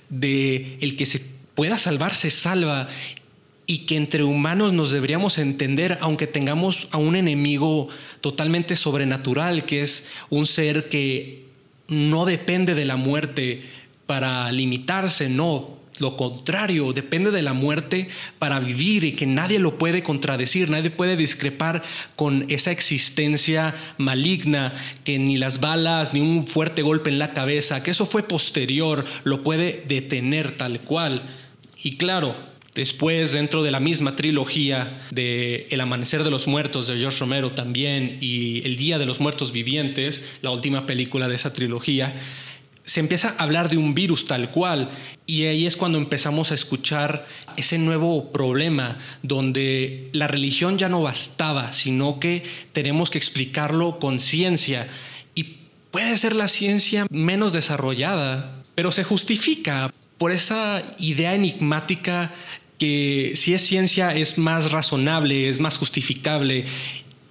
de 0.09 0.79
el 0.81 0.97
que 0.97 1.07
se 1.07 1.21
pueda 1.55 1.79
salvar 1.79 2.15
se 2.15 2.31
salva 2.31 2.89
y 3.67 3.79
que 3.79 3.97
entre 3.97 4.23
humanos 4.23 4.73
nos 4.73 4.91
deberíamos 4.91 5.39
entender, 5.39 5.99
aunque 6.01 6.27
tengamos 6.27 6.89
a 6.93 6.99
un 6.99 7.17
enemigo 7.17 7.89
totalmente 8.21 8.77
sobrenatural, 8.77 9.65
que 9.65 9.83
es 9.83 10.07
un 10.31 10.47
ser 10.47 10.89
que 10.89 11.45
no 11.89 12.25
depende 12.27 12.75
de 12.75 12.85
la 12.85 12.97
muerte 12.97 13.63
para 14.07 14.51
limitarse, 14.53 15.29
no, 15.29 15.77
lo 15.99 16.17
contrario, 16.17 16.93
depende 16.93 17.31
de 17.31 17.43
la 17.43 17.55
muerte 17.55 18.09
para 18.39 18.61
vivir 18.61 19.05
y 19.05 19.13
que 19.13 19.27
nadie 19.27 19.59
lo 19.59 19.79
puede 19.79 20.03
contradecir, 20.03 20.69
nadie 20.69 20.91
puede 20.91 21.17
discrepar 21.17 21.83
con 22.15 22.45
esa 22.49 22.71
existencia 22.71 23.75
maligna 23.97 24.75
que 25.05 25.19
ni 25.19 25.39
las 25.39 25.59
balas, 25.59 26.13
ni 26.13 26.21
un 26.21 26.47
fuerte 26.47 26.83
golpe 26.83 27.11
en 27.11 27.19
la 27.19 27.33
cabeza, 27.33 27.83
que 27.83 27.93
eso 27.93 28.07
fue 28.07 28.23
posterior, 28.23 29.05
lo 29.25 29.43
puede 29.43 29.85
detener 29.89 30.53
tal 30.53 30.81
cual. 30.81 31.23
Y 31.83 31.97
claro, 31.97 32.37
Después, 32.77 33.33
dentro 33.33 33.63
de 33.63 33.71
la 33.71 33.81
misma 33.81 34.17
trilogía 34.17 35.01
de 35.11 35.67
El 35.71 35.81
Amanecer 35.81 36.23
de 36.25 36.31
los 36.31 36.47
Muertos 36.47 36.87
de 36.87 36.99
George 36.99 37.21
Romero 37.21 37.51
también 37.53 38.19
y 38.21 38.61
El 38.67 38.77
Día 38.77 38.99
de 38.99 39.07
los 39.07 39.19
Muertos 39.19 39.51
Vivientes, 39.51 40.37
la 40.43 40.51
última 40.51 40.85
película 40.85 41.27
de 41.27 41.37
esa 41.37 41.55
trilogía, 41.55 42.15
se 42.85 43.01
empieza 43.01 43.31
a 43.31 43.43
hablar 43.43 43.71
de 43.71 43.79
un 43.79 43.95
virus 43.95 44.27
tal 44.27 44.51
cual. 44.51 44.91
Y 45.25 45.45
ahí 45.45 45.65
es 45.67 45.75
cuando 45.75 45.97
empezamos 45.97 46.51
a 46.51 46.55
escuchar 46.55 47.27
ese 47.57 47.79
nuevo 47.79 48.31
problema 48.31 48.99
donde 49.23 50.11
la 50.13 50.27
religión 50.27 50.77
ya 50.77 50.91
no 50.91 51.01
bastaba, 51.01 51.73
sino 51.73 52.21
que 52.21 52.43
tenemos 52.75 53.09
que 53.09 53.17
explicarlo 53.17 53.99
con 53.99 54.21
ciencia. 54.21 54.87
Y 55.35 55.45
puede 55.91 56.19
ser 56.19 56.37
la 56.37 56.47
ciencia 56.47 57.07
menos 57.09 57.55
desarrollada, 57.55 58.63
pero 58.75 58.93
se 58.93 59.03
justifica 59.03 59.91
por 60.19 60.31
esa 60.31 60.83
idea 60.99 61.35
enigmática 61.35 62.33
que 62.79 63.33
si 63.35 63.55
es 63.55 63.63
ciencia 63.63 64.15
es 64.15 64.39
más 64.39 64.71
razonable, 64.73 65.49
es 65.49 65.61
más 65.61 65.79
justificable 65.79 66.65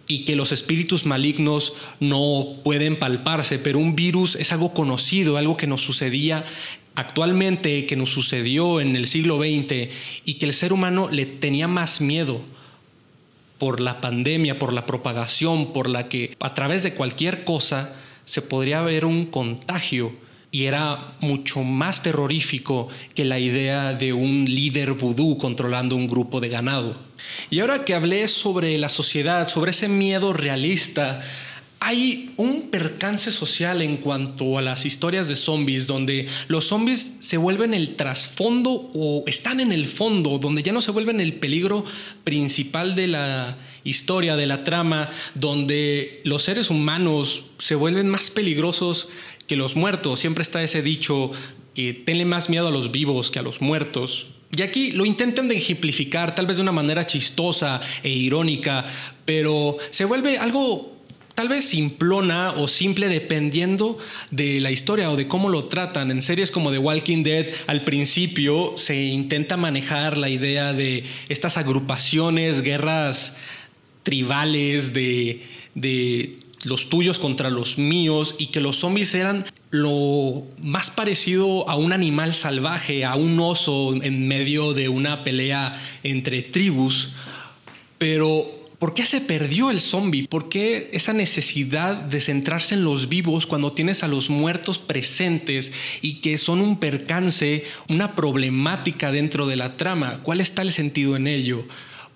y 0.08 0.26
que 0.26 0.36
los 0.36 0.52
espíritus 0.52 1.06
malignos 1.06 1.74
no 2.00 2.58
pueden 2.64 2.98
palparse, 2.98 3.60
pero 3.60 3.80
un 3.80 3.96
virus 3.96 4.36
es 4.36 4.52
algo 4.52 4.74
conocido, 4.74 5.38
algo 5.38 5.58
que 5.58 5.68
nos 5.68 5.82
sucedía 5.82 6.46
actualmente, 6.96 7.86
que 7.86 7.96
nos 7.96 8.12
sucedió 8.12 8.80
en 8.80 8.96
el 8.96 9.08
siglo 9.08 9.38
XX 9.38 9.94
y 10.24 10.36
que 10.36 10.46
el 10.46 10.54
ser 10.54 10.74
humano 10.74 11.10
le 11.12 11.26
tenía 11.26 11.68
más 11.68 12.02
miedo 12.02 12.42
por 13.58 13.80
la 13.80 14.02
pandemia, 14.02 14.60
por 14.60 14.74
la 14.74 14.86
propagación, 14.86 15.74
por 15.74 15.90
la 15.90 16.08
que 16.08 16.36
a 16.40 16.54
través 16.54 16.84
de 16.84 16.94
cualquier 16.94 17.44
cosa 17.44 17.96
se 18.26 18.42
podría 18.42 18.82
ver 18.82 19.06
un 19.06 19.26
contagio 19.26 20.14
y 20.56 20.68
era 20.68 21.18
mucho 21.20 21.64
más 21.64 22.02
terrorífico 22.02 22.88
que 23.14 23.26
la 23.26 23.40
idea 23.40 23.94
de 23.94 24.14
un 24.14 24.46
líder 24.46 24.94
vudú 24.94 25.38
controlando 25.38 25.98
un 25.98 26.08
grupo 26.08 26.40
de 26.40 26.48
ganado. 26.48 26.96
Y 27.50 27.60
ahora 27.60 27.84
que 27.84 27.94
hablé 27.94 28.30
sobre 28.30 28.78
la 28.78 28.88
sociedad, 28.88 29.50
sobre 29.50 29.72
ese 29.72 29.90
miedo 29.90 30.32
realista, 30.32 31.20
hay 31.82 32.34
un 32.38 32.70
percance 32.70 33.34
social 33.34 33.82
en 33.82 33.98
cuanto 33.98 34.58
a 34.58 34.62
las 34.62 34.86
historias 34.86 35.28
de 35.28 35.36
zombies, 35.36 35.88
donde 35.88 36.26
los 36.48 36.68
zombies 36.68 37.16
se 37.20 37.36
vuelven 37.36 37.74
el 37.74 37.98
trasfondo 37.98 38.90
o 38.94 39.26
están 39.28 39.60
en 39.60 39.74
el 39.74 39.88
fondo, 39.88 40.40
donde 40.40 40.64
ya 40.64 40.72
no 40.72 40.80
se 40.80 40.92
vuelven 40.92 41.20
el 41.20 41.34
peligro 41.34 41.84
principal 42.24 42.96
de 42.96 43.08
la 43.08 43.58
historia, 43.84 44.38
de 44.38 44.48
la 44.48 44.64
trama, 44.64 45.10
donde 45.36 46.22
los 46.24 46.44
seres 46.44 46.70
humanos 46.70 47.44
se 47.60 47.76
vuelven 47.76 48.10
más 48.10 48.30
peligrosos 48.30 49.10
que 49.48 49.56
los 49.56 49.76
muertos. 49.76 50.20
Siempre 50.20 50.42
está 50.42 50.64
ese 50.64 50.82
dicho 50.82 51.32
que 51.74 51.94
tenle 51.94 52.26
más 52.26 52.50
miedo 52.50 52.68
a 52.68 52.72
los 52.72 52.92
vivos 52.92 53.32
que 53.32 53.40
a 53.40 53.44
los 53.44 53.62
muertos. 53.62 54.28
Y 54.56 54.62
aquí 54.62 54.92
lo 54.92 55.06
intentan 55.06 55.48
de 55.48 55.58
ejemplificar, 55.58 56.34
tal 56.34 56.48
vez 56.48 56.58
de 56.58 56.64
una 56.64 56.72
manera 56.72 57.06
chistosa 57.06 57.82
e 58.04 58.10
irónica, 58.10 58.86
pero 59.26 59.78
se 59.90 60.06
vuelve 60.06 60.38
algo 60.38 60.96
tal 61.36 61.50
vez 61.50 61.66
simplona 61.66 62.52
o 62.52 62.70
simple 62.70 63.10
dependiendo 63.10 63.98
de 64.32 64.62
la 64.62 64.72
historia 64.72 65.12
o 65.12 65.18
de 65.18 65.28
cómo 65.28 65.50
lo 65.50 65.66
tratan. 65.66 66.10
En 66.10 66.22
series 66.22 66.50
como 66.50 66.72
The 66.72 66.78
Walking 66.78 67.24
Dead, 67.24 67.48
al 67.68 67.84
principio 67.84 68.74
se 68.78 69.04
intenta 69.04 69.58
manejar 69.58 70.18
la 70.18 70.30
idea 70.30 70.72
de 70.74 71.04
estas 71.28 71.58
agrupaciones, 71.58 72.62
guerras 72.62 73.36
tribales, 74.04 74.94
de, 74.94 75.42
de 75.74 76.38
los 76.66 76.90
tuyos 76.90 77.20
contra 77.20 77.50
los 77.50 77.78
míos 77.78 78.36
y 78.38 78.48
que 78.48 78.60
los 78.60 78.78
zombies 78.78 79.14
eran 79.14 79.46
lo 79.70 80.44
más 80.62 80.92
parecido 80.92 81.70
a 81.70 81.76
un 81.76 81.94
animal 81.94 82.34
salvaje, 82.34 83.06
a 83.06 83.16
un 83.16 83.40
oso 83.40 83.94
en 84.02 84.28
medio 84.28 84.74
de 84.74 84.90
una 84.90 85.24
pelea 85.24 85.80
entre 86.04 86.42
tribus. 86.42 87.10
Pero 87.98 88.70
¿por 88.80 88.94
qué 88.94 89.06
se 89.06 89.22
perdió 89.22 89.70
el 89.70 89.80
zombie? 89.80 90.28
¿Por 90.28 90.50
qué 90.50 90.90
esa 90.94 91.14
necesidad 91.14 91.96
de 91.96 92.22
centrarse 92.22 92.76
en 92.76 92.84
los 92.84 93.10
vivos 93.10 93.46
cuando 93.46 93.70
tienes 93.70 94.04
a 94.04 94.08
los 94.08 94.30
muertos 94.30 94.80
presentes 94.80 95.72
y 96.02 96.16
que 96.16 96.38
son 96.38 96.62
un 96.62 96.80
percance, 96.80 97.64
una 97.90 98.16
problemática 98.16 99.12
dentro 99.12 99.48
de 99.48 99.56
la 99.56 99.78
trama? 99.78 100.18
¿Cuál 100.24 100.42
está 100.42 100.62
el 100.62 100.72
sentido 100.72 101.16
en 101.16 101.28
ello? 101.28 101.66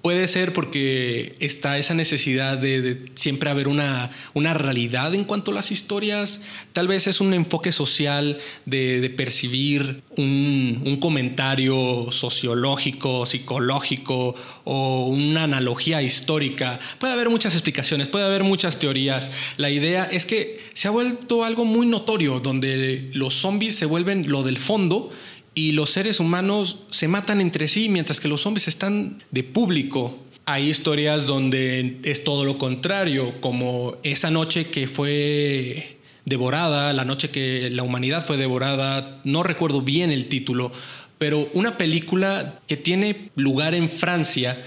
Puede 0.02 0.30
ser 0.30 0.54
porque 0.54 1.34
está 1.42 1.78
esa 1.78 1.94
necesidad 1.94 2.58
de, 2.58 3.06
siempre 3.16 3.50
haber 3.50 3.68
una, 3.68 4.12
una, 4.34 4.54
realidad 4.54 5.14
en 5.14 5.26
cuanto 5.26 5.52
a 5.52 5.54
las 5.54 5.72
historias. 5.72 6.40
Tal 6.72 6.88
vez 6.88 7.08
es 7.08 7.20
un 7.20 7.34
enfoque 7.34 7.74
social 7.74 8.38
de, 8.66 9.14
percibir 9.18 10.02
un, 10.16 10.84
un, 10.86 10.98
comentario 11.02 12.12
sociológico, 12.12 13.26
psicológico 13.26 14.36
o 14.64 15.08
una 15.08 15.44
analogía 15.44 16.02
histórica. 16.02 16.80
Puede 16.98 17.12
haber 17.12 17.30
muchas 17.30 17.54
explicaciones, 17.54 18.08
puede 18.08 18.24
haber 18.24 18.46
muchas 18.46 18.80
teorías. 18.80 19.34
La 19.58 19.70
idea 19.70 20.06
es 20.10 20.26
que 20.26 20.62
se 20.74 20.88
ha 20.88 20.92
vuelto 20.92 21.44
algo 21.44 21.66
muy 21.66 21.86
notorio, 21.86 22.40
donde 22.40 23.10
los 23.14 23.34
zombies 23.34 23.76
se 23.76 23.86
vuelven 23.86 24.30
lo 24.32 24.44
del 24.44 24.60
fondo 24.60 25.12
y 25.54 25.72
los 25.74 25.90
seres 25.90 26.20
humanos 26.20 26.80
se 26.90 27.08
matan 27.08 27.42
entre 27.42 27.68
sí 27.68 27.90
mientras 27.90 28.20
que 28.20 28.28
los 28.28 28.42
zombies 28.42 28.68
están 28.68 29.24
de 29.32 29.44
público. 29.44 30.18
Hay 30.46 30.70
historias 30.70 31.26
donde 31.26 32.00
es 32.04 32.24
todo 32.24 32.44
lo 32.44 32.58
contrario, 32.58 33.40
como 33.42 33.98
esa 34.04 34.32
noche 34.32 34.68
que 34.68 34.88
fue 34.88 35.98
devorada, 36.26 36.94
la 36.94 37.06
noche 37.06 37.30
que 37.30 37.70
la 37.70 37.84
humanidad 37.84 38.26
fue 38.26 38.38
devorada, 38.38 39.22
no 39.24 39.44
recuerdo 39.44 39.82
bien 39.82 40.12
el 40.12 40.28
título, 40.28 40.72
pero 41.18 41.50
una 41.54 41.78
película 41.78 42.60
que 42.68 42.78
tiene 42.78 43.30
lugar 43.36 43.76
en 43.76 43.90
Francia, 43.90 44.62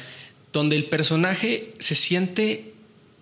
donde 0.53 0.77
el 0.77 0.85
personaje 0.85 1.73
se 1.79 1.95
siente 1.95 2.72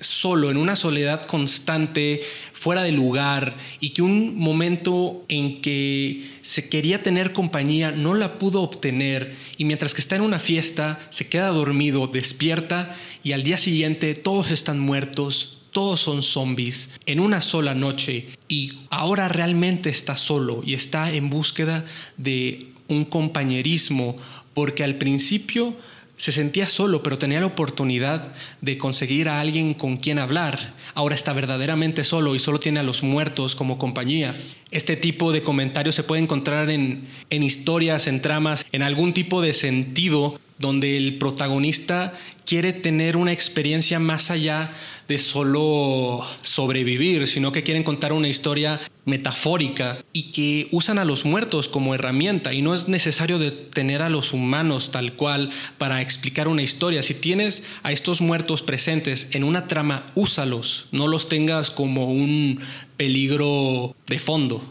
solo, 0.01 0.51
en 0.51 0.57
una 0.57 0.77
soledad 0.77 1.25
constante, 1.25 2.21
fuera 2.53 2.83
de 2.83 2.93
lugar, 2.93 3.57
y 3.81 3.91
que 3.91 4.03
un 4.03 4.37
momento 4.37 5.25
en 5.29 5.61
que 5.61 6.31
se 6.43 6.69
quería 6.69 7.03
tener 7.03 7.33
compañía 7.33 7.91
no 7.91 8.15
la 8.15 8.39
pudo 8.39 8.63
obtener, 8.63 9.37
y 9.57 9.65
mientras 9.65 9.95
que 9.95 10.01
está 10.01 10.17
en 10.17 10.23
una 10.23 10.39
fiesta, 10.39 10.99
se 11.11 11.29
queda 11.29 11.49
dormido, 11.49 12.07
despierta, 12.07 12.97
y 13.23 13.33
al 13.33 13.43
día 13.43 13.59
siguiente 13.59 14.15
todos 14.15 14.51
están 14.51 14.81
muertos, 14.81 15.59
todos 15.73 16.01
son 16.01 16.23
zombies 16.23 16.91
en 17.07 17.21
una 17.21 17.41
sola 17.41 17.75
noche 17.75 18.29
y 18.49 18.73
ahora 18.91 19.29
realmente 19.29 19.89
está 19.89 20.17
solo 20.17 20.63
y 20.65 20.75
está 20.75 21.13
en 21.13 21.31
búsqueda 21.31 21.85
de 22.17 22.73
un 22.89 23.05
compañerismo 23.05 24.17
porque 24.53 24.83
al 24.83 24.97
principio 24.97 25.77
se 26.21 26.33
sentía 26.33 26.69
solo, 26.69 27.03
pero 27.03 27.17
tenía 27.17 27.41
la 27.41 27.47
oportunidad 27.47 28.29
de 28.61 28.77
conseguir 28.77 29.31
a 29.31 29.41
alguien 29.41 29.73
con 29.73 29.97
quien 29.97 30.19
hablar. 30.19 30.75
Ahora 30.93 31.15
está 31.15 31.33
verdaderamente 31.33 32.05
solo 32.05 32.35
y 32.35 32.39
solo 32.39 32.61
tiene 32.61 32.81
a 32.81 32.83
los 32.83 33.03
muertos 33.03 33.57
como 33.57 33.79
compañía. 33.79 34.39
Este 34.71 34.97
tipo 34.97 35.33
de 35.33 35.43
comentarios 35.43 35.95
se 35.95 36.03
puede 36.03 36.21
encontrar 36.21 36.69
en, 36.69 37.09
en 37.31 37.43
historias, 37.43 38.07
en 38.07 38.21
tramas, 38.21 38.67
en 38.71 38.83
algún 38.83 39.15
tipo 39.15 39.41
de 39.41 39.55
sentido 39.55 40.39
donde 40.61 40.97
el 40.97 41.17
protagonista 41.19 42.13
quiere 42.45 42.73
tener 42.73 43.17
una 43.17 43.33
experiencia 43.33 43.99
más 43.99 44.31
allá 44.31 44.73
de 45.09 45.19
solo 45.19 46.25
sobrevivir, 46.43 47.27
sino 47.27 47.51
que 47.51 47.63
quieren 47.65 47.83
contar 47.83 48.13
una 48.13 48.29
historia 48.29 48.79
metafórica 49.07 50.05
y 50.13 50.31
que 50.31 50.69
usan 50.71 50.99
a 50.99 51.05
los 51.05 51.25
muertos 51.25 51.69
como 51.69 51.95
herramienta 51.95 52.53
y 52.53 52.63
no 52.63 52.75
es 52.75 52.87
necesario 52.89 53.41
tener 53.53 54.03
a 54.03 54.11
los 54.11 54.33
humanos 54.33 54.93
tal 54.93 55.15
cual 55.15 55.49
para 55.79 56.03
explicar 56.03 56.47
una 56.47 56.63
historia. 56.63 57.03
Si 57.03 57.15
tienes 57.15 57.65
a 57.83 57.91
estos 57.91 58.21
muertos 58.21 58.63
presentes 58.63 59.29
en 59.33 59.43
una 59.43 59.67
trama, 59.67 60.07
úsalos, 60.15 60.87
no 60.93 61.09
los 61.09 61.29
tengas 61.29 61.71
como 61.71 62.13
un 62.13 62.61
peligro 62.97 63.97
de 64.07 64.19
fondo. 64.19 64.63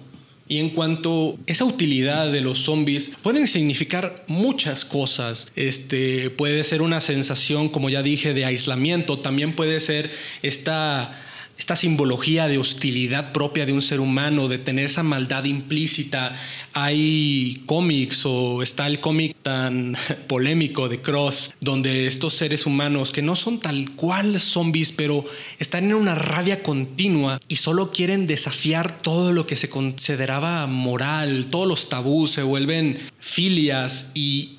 Y 0.49 0.57
en 0.57 0.71
cuanto 0.71 1.37
a 1.37 1.51
esa 1.51 1.63
utilidad 1.63 2.31
de 2.31 2.41
los 2.41 2.59
zombies, 2.63 3.11
pueden 3.21 3.47
significar 3.47 4.25
muchas 4.27 4.83
cosas. 4.83 5.47
Este, 5.55 6.31
puede 6.31 6.63
ser 6.63 6.81
una 6.81 7.01
sensación, 7.01 7.69
como 7.69 7.89
ya 7.89 8.01
dije, 8.01 8.33
de 8.33 8.45
aislamiento. 8.45 9.19
También 9.19 9.55
puede 9.55 9.79
ser 9.79 10.09
esta 10.41 11.28
esta 11.59 11.75
simbología 11.75 12.47
de 12.47 12.57
hostilidad 12.57 13.33
propia 13.33 13.65
de 13.65 13.73
un 13.73 13.81
ser 13.81 13.99
humano, 13.99 14.47
de 14.47 14.59
tener 14.59 14.85
esa 14.85 15.03
maldad 15.03 15.43
implícita. 15.43 16.33
Hay 16.73 17.63
cómics 17.65 18.25
o 18.25 18.63
está 18.63 18.87
el 18.87 19.01
cómic 19.01 19.35
tan 19.43 19.97
polémico 20.27 20.87
de 20.87 21.01
Cross, 21.01 21.53
donde 21.59 22.07
estos 22.07 22.33
seres 22.33 22.65
humanos 22.65 23.11
que 23.11 23.21
no 23.21 23.35
son 23.35 23.59
tal 23.59 23.91
cual 23.91 24.39
zombies, 24.39 24.93
pero 24.93 25.25
están 25.59 25.83
en 25.83 25.95
una 25.95 26.15
rabia 26.15 26.63
continua 26.63 27.41
y 27.49 27.57
solo 27.57 27.91
quieren 27.91 28.25
desafiar 28.25 29.01
todo 29.01 29.33
lo 29.33 29.45
que 29.45 29.57
se 29.57 29.69
consideraba 29.69 30.65
moral, 30.65 31.47
todos 31.47 31.67
los 31.67 31.89
tabús 31.89 32.31
se 32.31 32.41
vuelven 32.41 32.99
filias 33.19 34.11
y 34.13 34.58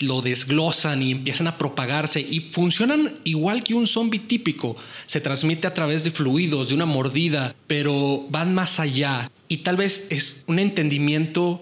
lo 0.00 0.22
desglosan 0.22 1.02
y 1.02 1.12
empiezan 1.12 1.46
a 1.46 1.58
propagarse 1.58 2.20
y 2.20 2.40
funcionan 2.50 3.18
igual 3.24 3.62
que 3.62 3.74
un 3.74 3.86
zombie 3.86 4.20
típico. 4.20 4.76
Se 5.06 5.20
transmite 5.20 5.66
a 5.66 5.74
través 5.74 6.04
de 6.04 6.10
fluidos, 6.10 6.68
de 6.68 6.74
una 6.74 6.86
mordida, 6.86 7.54
pero 7.66 8.26
van 8.30 8.54
más 8.54 8.80
allá. 8.80 9.30
Y 9.48 9.58
tal 9.58 9.76
vez 9.76 10.06
es 10.10 10.44
un 10.46 10.58
entendimiento 10.58 11.60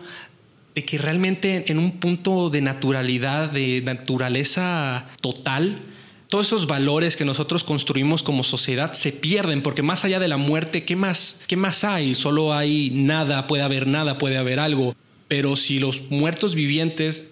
de 0.75 0.85
que 0.85 0.99
realmente 0.99 1.65
en 1.71 1.79
un 1.79 1.93
punto 1.93 2.51
de 2.51 2.61
naturalidad, 2.61 3.51
de 3.51 3.81
naturaleza 3.81 5.07
total, 5.21 5.77
todos 6.29 6.49
esos 6.49 6.67
valores 6.67 7.17
que 7.17 7.25
nosotros 7.25 7.63
construimos 7.63 8.23
como 8.23 8.43
sociedad 8.43 8.93
se 8.93 9.13
pierden, 9.13 9.63
porque 9.63 9.83
más 9.83 10.05
allá 10.05 10.19
de 10.19 10.29
la 10.29 10.37
muerte, 10.37 10.85
¿qué 10.85 10.97
más, 10.97 11.41
qué 11.47 11.57
más 11.57 11.85
hay? 11.85 12.15
Solo 12.15 12.53
hay 12.53 12.91
nada, 12.91 13.47
puede 13.47 13.63
haber 13.63 13.87
nada, 13.87 14.19
puede 14.19 14.37
haber 14.37 14.59
algo. 14.59 14.97
Pero 15.29 15.57
si 15.57 15.79
los 15.79 16.11
muertos 16.11 16.55
vivientes 16.55 17.29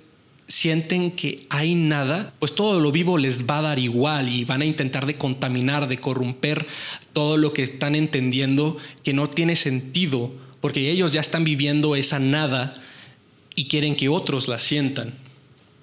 sienten 0.46 1.12
que 1.12 1.46
hay 1.48 1.74
nada, 1.74 2.32
pues 2.38 2.54
todo 2.54 2.80
lo 2.80 2.92
vivo 2.92 3.18
les 3.18 3.46
va 3.46 3.58
a 3.58 3.62
dar 3.62 3.78
igual 3.78 4.28
y 4.28 4.44
van 4.44 4.62
a 4.62 4.66
intentar 4.66 5.06
de 5.06 5.14
contaminar, 5.14 5.88
de 5.88 5.98
corromper 5.98 6.66
todo 7.12 7.36
lo 7.36 7.52
que 7.52 7.62
están 7.62 7.94
entendiendo 7.94 8.76
que 9.02 9.14
no 9.14 9.26
tiene 9.28 9.56
sentido, 9.56 10.32
porque 10.60 10.90
ellos 10.90 11.12
ya 11.12 11.20
están 11.20 11.44
viviendo 11.44 11.96
esa 11.96 12.18
nada 12.18 12.72
y 13.54 13.66
quieren 13.68 13.96
que 13.96 14.08
otros 14.08 14.48
la 14.48 14.58
sientan. 14.58 15.14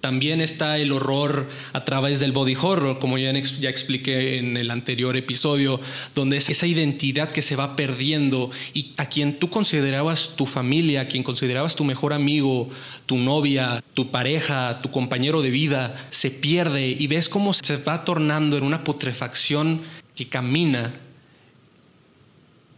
También 0.02 0.42
está 0.42 0.80
el 0.80 0.92
horror 0.92 1.48
a 1.74 1.86
través 1.86 2.20
del 2.20 2.32
body 2.32 2.58
horror, 2.60 2.98
como 2.98 3.20
ya, 3.20 3.30
expliqué 3.30 4.40
en 4.40 4.58
el 4.58 4.72
anterior 4.72 5.16
episodio, 5.16 5.80
donde 6.16 6.38
es 6.38 6.50
esa 6.50 6.66
identidad 6.66 7.30
que 7.30 7.44
se 7.44 7.56
va 7.56 7.76
perdiendo 7.76 8.50
y 8.74 8.94
a 8.98 9.06
quien 9.06 9.38
tú 9.38 9.52
considerabas 9.52 10.36
tu 10.36 10.48
familia, 10.48 11.02
a 11.02 11.06
quien 11.06 11.22
considerabas 11.22 11.76
tu 11.76 11.84
mejor 11.84 12.14
amigo, 12.14 12.68
tu 13.06 13.18
novia, 13.18 13.84
tu 13.94 14.10
pareja, 14.10 14.80
tu 14.80 14.90
compañero 14.90 15.44
de 15.44 15.52
vida, 15.52 15.96
se 16.10 16.32
pierde 16.32 16.88
y 16.88 17.06
ves 17.06 17.30
cómo 17.30 17.54
se 17.54 17.78
va 17.78 18.04
tornando 18.04 18.58
en 18.58 18.64
una 18.64 18.84
putrefacción 18.84 19.82
que 20.16 20.28
camina. 20.28 20.94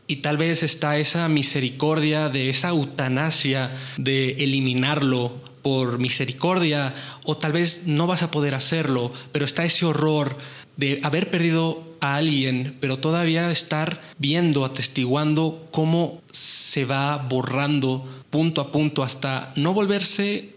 Y 0.07 0.17
tal 0.17 0.35
vez 0.35 0.61
está 0.61 0.97
esa 0.97 1.29
misericordia 1.29 2.27
de 2.27 2.49
esa 2.49 2.69
eutanasia 2.69 3.71
de 3.95 4.31
eliminarlo 4.39 5.52
por 5.63 5.97
misericordia 5.97 6.93
o 7.25 7.35
tal 7.37 7.53
vez 7.53 7.87
no 7.87 8.05
vas 8.05 8.21
a 8.21 8.29
poder 8.29 8.53
hacerlo, 8.53 9.11
pero 9.31 9.45
está 9.45 9.65
ese 9.65 9.85
horror 9.85 10.37
de 10.77 10.99
haber 11.03 11.31
perdido 11.31 11.83
a 12.01 12.15
alguien, 12.15 12.77
pero 12.79 12.97
todavía 12.97 13.49
estar 13.49 14.01
viendo, 14.17 14.65
atestiguando 14.65 15.67
cómo 15.71 16.21
se 16.31 16.85
va 16.85 17.17
borrando 17.17 18.05
punto 18.29 18.61
a 18.61 18.71
punto 18.71 19.03
hasta 19.03 19.53
no 19.55 19.73
volverse 19.73 20.53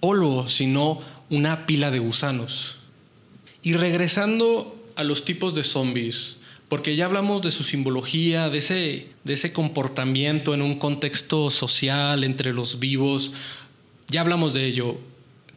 polvo, 0.00 0.48
sino 0.48 1.00
una 1.30 1.66
pila 1.66 1.90
de 1.90 1.98
gusanos. 1.98 2.78
Y 3.62 3.74
regresando 3.74 4.76
a 4.96 5.04
los 5.04 5.24
tipos 5.24 5.54
de 5.54 5.62
zombies, 5.62 6.38
porque 6.68 6.96
ya 6.96 7.06
hablamos 7.06 7.42
de 7.42 7.50
su 7.50 7.64
simbología, 7.64 8.50
de 8.50 8.58
ese, 8.58 9.08
de 9.24 9.32
ese 9.32 9.52
comportamiento 9.52 10.54
en 10.54 10.62
un 10.62 10.78
contexto 10.78 11.50
social 11.50 12.24
entre 12.24 12.52
los 12.52 12.78
vivos, 12.78 13.32
ya 14.08 14.20
hablamos 14.20 14.54
de 14.54 14.64
ello. 14.66 14.98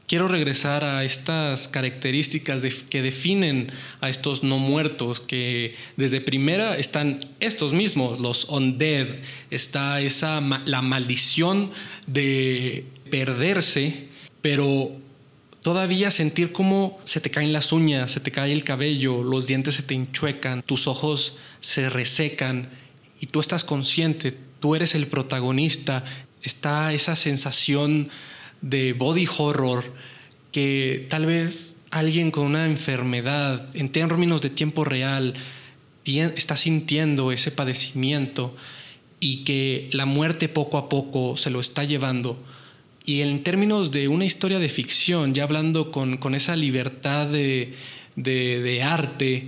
Quiero 0.08 0.28
regresar 0.28 0.84
a 0.84 1.06
estas 1.06 1.70
características 1.70 2.62
que 2.90 3.02
definen 3.02 3.72
a 4.02 4.10
estos 4.10 4.44
no 4.44 4.60
muertos, 4.60 5.22
que 5.22 5.76
desde 5.96 6.20
primera 6.20 6.76
están 6.76 7.20
estos 7.40 7.72
mismos, 7.72 8.20
los 8.20 8.44
undead. 8.50 9.08
Está 9.52 10.02
esa 10.02 10.42
la 10.66 10.82
maldición 10.82 11.72
de 12.08 12.84
perderse, 13.10 14.10
pero 14.42 14.92
todavía 15.62 16.12
sentir 16.12 16.52
cómo 16.52 17.00
se 17.06 17.22
te 17.22 17.32
caen 17.32 17.54
las 17.54 17.72
uñas, 17.72 18.12
se 18.12 18.20
te 18.20 18.32
cae 18.32 18.52
el 18.52 18.66
cabello, 18.66 19.24
los 19.24 19.48
dientes 19.48 19.76
se 19.76 19.84
te 19.84 19.94
enchuecan, 19.94 20.62
tus 20.64 20.88
ojos 20.88 21.38
se 21.62 21.90
resecan 21.90 22.70
y 23.22 23.28
tú 23.28 23.40
estás 23.40 23.64
consciente, 23.64 24.36
tú 24.60 24.76
eres 24.76 24.94
el 24.96 25.08
protagonista. 25.08 26.04
Está 26.42 26.92
esa 26.92 27.16
sensación 27.16 28.10
de 28.62 28.94
body 28.94 29.28
horror 29.38 29.94
que 30.52 31.06
tal 31.10 31.26
vez 31.26 31.76
alguien 31.90 32.32
con 32.32 32.46
una 32.46 32.66
enfermedad 32.66 33.68
en 33.74 33.90
términos 33.90 34.42
de 34.42 34.50
tiempo 34.50 34.84
real 34.84 35.34
está 36.06 36.56
sintiendo 36.56 37.32
ese 37.32 37.52
padecimiento 37.52 38.56
y 39.20 39.44
que 39.44 39.90
la 39.92 40.06
muerte 40.06 40.50
poco 40.50 40.78
a 40.78 40.90
poco 40.90 41.38
se 41.38 41.52
lo 41.52 41.60
está 41.60 41.84
llevando. 41.84 42.40
Y 43.06 43.22
en 43.22 43.44
términos 43.44 43.92
de 43.92 44.08
una 44.08 44.26
historia 44.26 44.60
de 44.60 44.70
ficción, 44.70 45.34
ya 45.34 45.44
hablando 45.44 45.92
con, 45.92 46.36
esa 46.36 46.56
libertad 46.56 47.28
de, 47.28 48.84
arte, 48.84 49.48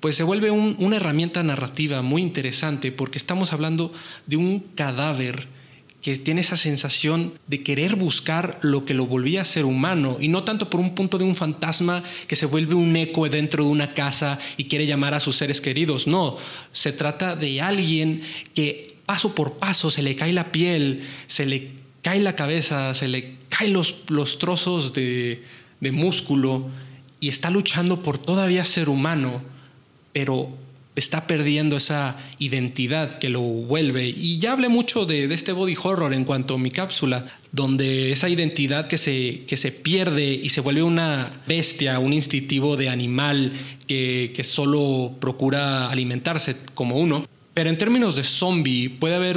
pues 0.00 0.16
se 0.16 0.22
vuelve 0.22 0.50
una 0.50 0.96
herramienta 0.96 1.42
narrativa 1.42 2.02
muy 2.02 2.22
interesante 2.22 2.92
porque 2.92 3.18
estamos 3.18 3.52
hablando 3.52 3.92
de 4.26 4.36
un 4.36 4.60
cadáver 4.74 5.46
que 6.02 6.16
tiene 6.16 6.40
esa 6.40 6.56
sensación 6.56 7.34
de 7.46 7.62
querer 7.62 7.96
buscar 7.96 8.58
lo 8.62 8.84
que 8.84 8.94
lo 8.94 9.06
volvía 9.06 9.42
a 9.42 9.44
ser 9.44 9.64
humano 9.66 10.16
y 10.20 10.28
no 10.28 10.44
tanto 10.44 10.70
por 10.70 10.80
un 10.80 10.94
punto 10.94 11.18
de 11.18 11.24
un 11.24 11.36
fantasma 11.36 12.02
que 12.26 12.36
se 12.36 12.46
vuelve 12.46 12.74
un 12.74 12.96
eco 12.96 13.28
dentro 13.28 13.64
de 13.64 13.70
una 13.70 13.92
casa 13.92 14.38
y 14.56 14.64
quiere 14.64 14.86
llamar 14.86 15.14
a 15.14 15.20
sus 15.20 15.36
seres 15.36 15.60
queridos. 15.60 16.06
No, 16.06 16.38
se 16.72 16.92
trata 16.92 17.36
de 17.36 17.60
alguien 17.60 18.22
que 18.54 18.96
paso 19.04 19.34
por 19.34 19.54
paso 19.54 19.90
se 19.90 20.02
le 20.02 20.16
cae 20.16 20.32
la 20.32 20.52
piel, 20.52 21.02
se 21.26 21.44
le 21.44 21.72
cae 22.02 22.20
la 22.20 22.34
cabeza, 22.34 22.94
se 22.94 23.08
le 23.08 23.36
caen 23.48 23.72
los, 23.72 23.96
los 24.08 24.38
trozos 24.38 24.94
de, 24.94 25.42
de 25.80 25.92
músculo 25.92 26.68
y 27.18 27.28
está 27.28 27.50
luchando 27.50 28.02
por 28.02 28.16
todavía 28.16 28.64
ser 28.64 28.88
humano, 28.88 29.42
pero 30.12 30.56
está 31.00 31.26
perdiendo 31.26 31.76
esa 31.76 32.16
identidad 32.38 33.18
que 33.18 33.28
lo 33.28 33.40
vuelve. 33.40 34.08
Y 34.08 34.38
ya 34.38 34.52
hablé 34.52 34.68
mucho 34.68 35.06
de, 35.06 35.32
este 35.34 35.52
body 35.52 35.76
horror 35.82 36.14
en 36.14 36.24
cuanto 36.24 36.54
a 36.54 36.58
mi 36.58 36.70
cápsula, 36.70 37.26
donde 37.50 38.12
esa 38.12 38.28
identidad 38.28 38.86
que 38.86 38.98
se, 38.98 39.44
que 39.46 39.56
se 39.56 39.72
pierde 39.72 40.32
y 40.32 40.48
se 40.50 40.60
vuelve 40.60 40.82
una 40.82 41.42
bestia, 41.48 41.98
un 41.98 42.12
instintivo 42.12 42.76
de 42.76 42.88
animal 42.88 43.52
que, 43.88 44.32
que 44.34 44.44
solo 44.44 45.16
procura 45.18 45.90
alimentarse 45.90 46.56
como 46.74 46.96
uno. 46.96 47.26
Pero 47.54 47.70
en 47.70 47.78
términos 47.78 48.14
de 48.14 48.22
zombie 48.22 48.88
puede 48.88 49.16
haber 49.16 49.36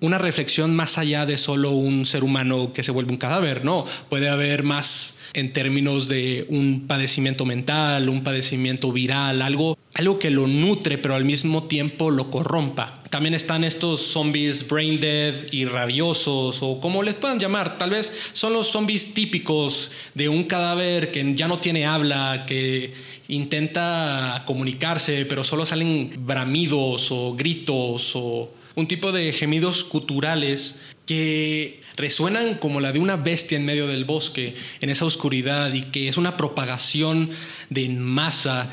una 0.00 0.18
reflexión 0.18 0.74
más 0.74 0.98
allá 0.98 1.26
de 1.26 1.38
solo 1.38 1.70
un 1.70 2.06
ser 2.06 2.24
humano 2.24 2.72
que 2.72 2.82
se 2.82 2.92
vuelve 2.92 3.12
un 3.12 3.18
cadáver, 3.18 3.64
no, 3.64 3.84
puede 4.08 4.28
haber 4.28 4.62
más 4.62 5.16
en 5.32 5.52
términos 5.52 6.08
de 6.08 6.46
un 6.48 6.86
padecimiento 6.86 7.44
mental, 7.44 8.08
un 8.08 8.22
padecimiento 8.22 8.92
viral, 8.92 9.42
algo 9.42 9.76
algo 9.96 10.18
que 10.18 10.30
lo 10.30 10.46
nutre, 10.46 10.98
pero 10.98 11.14
al 11.14 11.24
mismo 11.24 11.64
tiempo 11.64 12.10
lo 12.10 12.30
corrompa. 12.30 13.02
También 13.08 13.32
están 13.32 13.64
estos 13.64 14.02
zombies 14.02 14.68
brain 14.68 15.00
dead 15.00 15.50
y 15.52 15.64
rabiosos, 15.64 16.58
o 16.60 16.80
como 16.80 17.02
les 17.02 17.14
puedan 17.14 17.38
llamar. 17.38 17.78
Tal 17.78 17.90
vez 17.90 18.14
son 18.34 18.52
los 18.52 18.66
zombies 18.66 19.14
típicos 19.14 19.90
de 20.14 20.28
un 20.28 20.44
cadáver 20.44 21.12
que 21.12 21.34
ya 21.34 21.48
no 21.48 21.56
tiene 21.56 21.86
habla, 21.86 22.44
que 22.46 22.92
intenta 23.28 24.42
comunicarse, 24.46 25.24
pero 25.24 25.44
solo 25.44 25.64
salen 25.64 26.12
bramidos 26.26 27.10
o 27.10 27.34
gritos 27.34 28.12
o 28.14 28.50
un 28.76 28.86
tipo 28.86 29.10
de 29.10 29.32
gemidos 29.32 29.82
culturales 29.82 30.80
que 31.06 31.80
resuenan 31.96 32.58
como 32.58 32.80
la 32.80 32.92
de 32.92 32.98
una 32.98 33.16
bestia 33.16 33.56
en 33.56 33.64
medio 33.64 33.86
del 33.88 34.04
bosque, 34.04 34.54
en 34.80 34.90
esa 34.90 35.06
oscuridad, 35.06 35.72
y 35.72 35.82
que 35.84 36.08
es 36.08 36.18
una 36.18 36.36
propagación 36.36 37.30
de 37.70 37.88
masa 37.88 38.70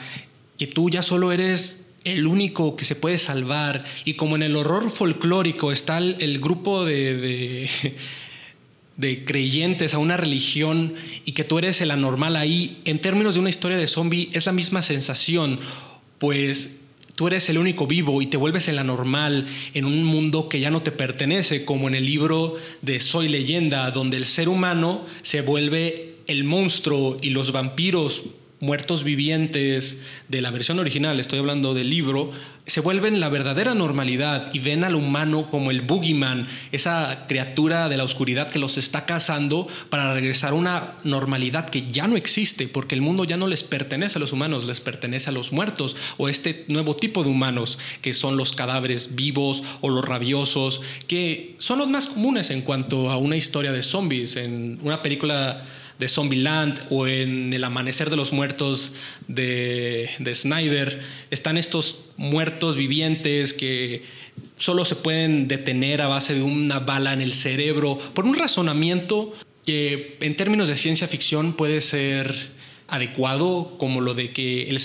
que 0.58 0.68
tú 0.68 0.90
ya 0.90 1.02
solo 1.02 1.32
eres 1.32 1.86
el 2.04 2.28
único 2.28 2.76
que 2.76 2.84
se 2.86 2.96
puede 2.96 3.18
salvar. 3.18 3.86
Y 4.04 4.16
como 4.16 4.36
en 4.36 4.44
el 4.44 4.56
horror 4.58 4.92
folclórico 4.92 5.72
está 5.72 6.00
el, 6.00 6.40
grupo 6.40 6.84
de, 6.84 7.70
de, 8.98 9.26
creyentes 9.26 9.94
a 9.94 10.00
una 10.00 10.18
religión 10.18 10.96
y 11.24 11.32
que 11.32 11.46
tú 11.46 11.60
eres 11.60 11.80
el 11.80 11.92
anormal 11.92 12.36
ahí, 12.36 12.82
en 12.84 13.00
términos 13.00 13.36
de 13.36 13.40
una 13.40 13.50
historia 13.50 13.78
de 13.78 13.88
zombie 13.88 14.30
es 14.34 14.46
la 14.46 14.52
misma 14.52 14.82
sensación, 14.82 15.62
pues 16.20 16.80
tú 17.16 17.28
eres 17.28 17.50
el 17.50 17.58
único 17.58 17.88
vivo 17.88 18.22
y 18.22 18.28
te 18.28 18.38
vuelves 18.38 18.68
el 18.68 18.80
anormal 18.80 19.48
en 19.74 19.86
un 19.86 20.04
mundo 20.04 20.50
que 20.50 20.60
ya 20.60 20.72
no 20.72 20.82
te 20.82 20.92
pertenece, 20.92 21.66
como 21.66 21.88
en 21.88 21.96
el 21.96 22.06
libro 22.06 22.56
de 22.82 23.00
Soy 23.00 23.28
leyenda, 23.28 23.90
donde 23.92 24.18
el 24.18 24.26
ser 24.26 24.50
humano 24.50 25.06
se 25.22 25.42
vuelve 25.42 26.16
el 26.28 26.44
monstruo 26.44 27.18
y 27.22 27.30
los 27.30 27.52
vampiros 27.52 28.24
muertos 28.64 29.04
vivientes 29.04 30.00
de 30.30 30.42
la 30.42 30.50
versión 30.50 30.80
original, 30.80 31.20
estoy 31.20 31.40
hablando 31.40 31.74
del 31.74 31.90
libro, 31.90 32.32
se 32.66 32.80
vuelven 32.80 33.20
la 33.20 33.28
verdadera 33.28 33.76
normalidad 33.76 34.52
y 34.54 34.60
ven 34.60 34.86
al 34.86 34.96
humano 34.96 35.50
como 35.52 35.70
el 35.70 35.82
boogeyman, 35.82 36.48
esa 36.72 37.26
criatura 37.28 37.90
de 37.90 37.98
la 37.98 38.06
oscuridad 38.06 38.50
que 38.50 38.60
los 38.60 38.78
está 38.78 39.06
cazando 39.06 39.68
para 39.90 40.14
regresar 40.14 40.54
a 40.54 40.56
una 40.56 40.94
normalidad 41.04 41.70
que 41.70 41.92
ya 41.92 42.08
no 42.08 42.16
existe, 42.16 42.70
porque 42.70 42.96
el 42.96 43.02
mundo 43.02 43.26
ya 43.26 43.36
no 43.36 43.48
les 43.48 43.64
pertenece 43.64 44.18
a 44.18 44.22
los 44.22 44.32
humanos, 44.32 44.64
les 44.64 44.80
pertenece 44.80 45.30
a 45.30 45.34
los 45.34 45.52
muertos 45.52 45.98
o 46.16 46.30
este 46.30 46.64
nuevo 46.70 46.96
tipo 46.96 47.26
de 47.26 47.30
humanos, 47.30 47.78
que 48.02 48.14
son 48.14 48.38
los 48.38 48.54
cadáveres 48.54 49.14
vivos 49.14 49.62
o 49.82 49.90
los 49.90 50.06
rabiosos, 50.06 50.80
que 51.08 51.56
son 51.58 51.80
los 51.80 51.90
más 51.90 52.08
comunes 52.08 52.50
en 52.50 52.62
cuanto 52.62 53.12
a 53.12 53.18
una 53.18 53.36
historia 53.36 53.74
de 53.74 53.84
zombies. 53.84 54.38
En 54.38 54.80
una 54.84 55.02
película 55.02 55.66
de 56.04 56.10
Zombieland 56.10 56.86
o 56.90 57.08
en 57.08 57.54
El 57.54 57.64
Amanecer 57.64 58.10
de 58.10 58.18
los 58.18 58.34
Muertos 58.34 58.92
de, 59.30 60.10
de 60.20 60.36
Snyder, 60.36 61.02
están 61.32 61.58
estos 61.58 62.06
muertos 62.18 62.76
vivientes 62.76 63.54
que 63.54 64.04
solo 64.58 64.84
se 64.84 64.98
pueden 64.98 65.48
detener 65.48 66.02
a 66.02 66.08
base 66.08 66.34
de 66.34 66.44
una 66.44 66.80
bala 66.80 67.14
en 67.14 67.22
el 67.22 67.32
cerebro 67.32 67.98
por 68.14 68.26
un 68.26 68.36
razonamiento 68.36 69.34
que 69.66 70.18
en 70.20 70.36
términos 70.36 70.68
de 70.68 70.76
ciencia 70.76 71.08
ficción 71.08 71.54
puede 71.54 71.80
ser 71.80 72.52
adecuado, 72.90 73.76
como 73.78 74.02
lo 74.02 74.14
de 74.14 74.34
que 74.34 74.64
el 74.64 74.80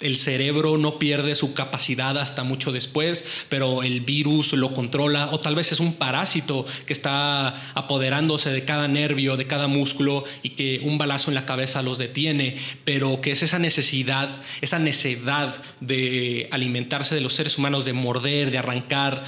el 0.00 0.16
cerebro 0.16 0.76
no 0.76 0.98
pierde 0.98 1.34
su 1.34 1.54
capacidad 1.54 2.18
hasta 2.18 2.42
mucho 2.42 2.72
después, 2.72 3.24
pero 3.48 3.82
el 3.82 4.00
virus 4.00 4.52
lo 4.52 4.74
controla, 4.74 5.28
o 5.30 5.38
tal 5.38 5.54
vez 5.54 5.72
es 5.72 5.80
un 5.80 5.94
parásito 5.94 6.66
que 6.86 6.92
está 6.92 7.72
apoderándose 7.74 8.50
de 8.50 8.64
cada 8.64 8.88
nervio, 8.88 9.36
de 9.36 9.46
cada 9.46 9.68
músculo, 9.68 10.24
y 10.42 10.50
que 10.50 10.80
un 10.82 10.98
balazo 10.98 11.30
en 11.30 11.36
la 11.36 11.46
cabeza 11.46 11.82
los 11.82 11.98
detiene, 11.98 12.56
pero 12.84 13.20
que 13.20 13.32
es 13.32 13.42
esa 13.42 13.58
necesidad, 13.58 14.42
esa 14.60 14.78
necedad 14.78 15.62
de 15.80 16.48
alimentarse 16.50 17.14
de 17.14 17.20
los 17.20 17.34
seres 17.34 17.56
humanos, 17.56 17.84
de 17.84 17.92
morder, 17.92 18.50
de 18.50 18.58
arrancar, 18.58 19.24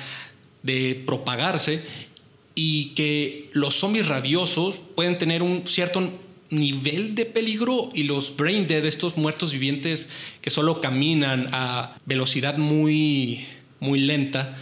de 0.63 1.01
propagarse, 1.07 1.85
y 2.57 2.95
que 2.95 3.51
los 3.53 3.77
zombies 3.77 4.09
rabiosos 4.09 4.79
pueden 4.97 5.19
tener 5.19 5.43
un 5.43 5.67
cierto 5.67 6.11
nivel 6.51 7.15
de 7.15 7.27
peligro 7.27 7.91
y 7.95 8.05
los 8.05 8.37
brain 8.37 8.67
dead, 8.67 8.85
estos 8.85 9.17
muertos 9.17 9.53
vivientes 9.53 10.09
que 10.41 10.51
solo 10.51 10.81
caminan 10.81 11.49
a 11.53 11.97
velocidad 12.07 12.57
muy, 12.59 13.47
muy 13.81 14.01
lenta, 14.01 14.57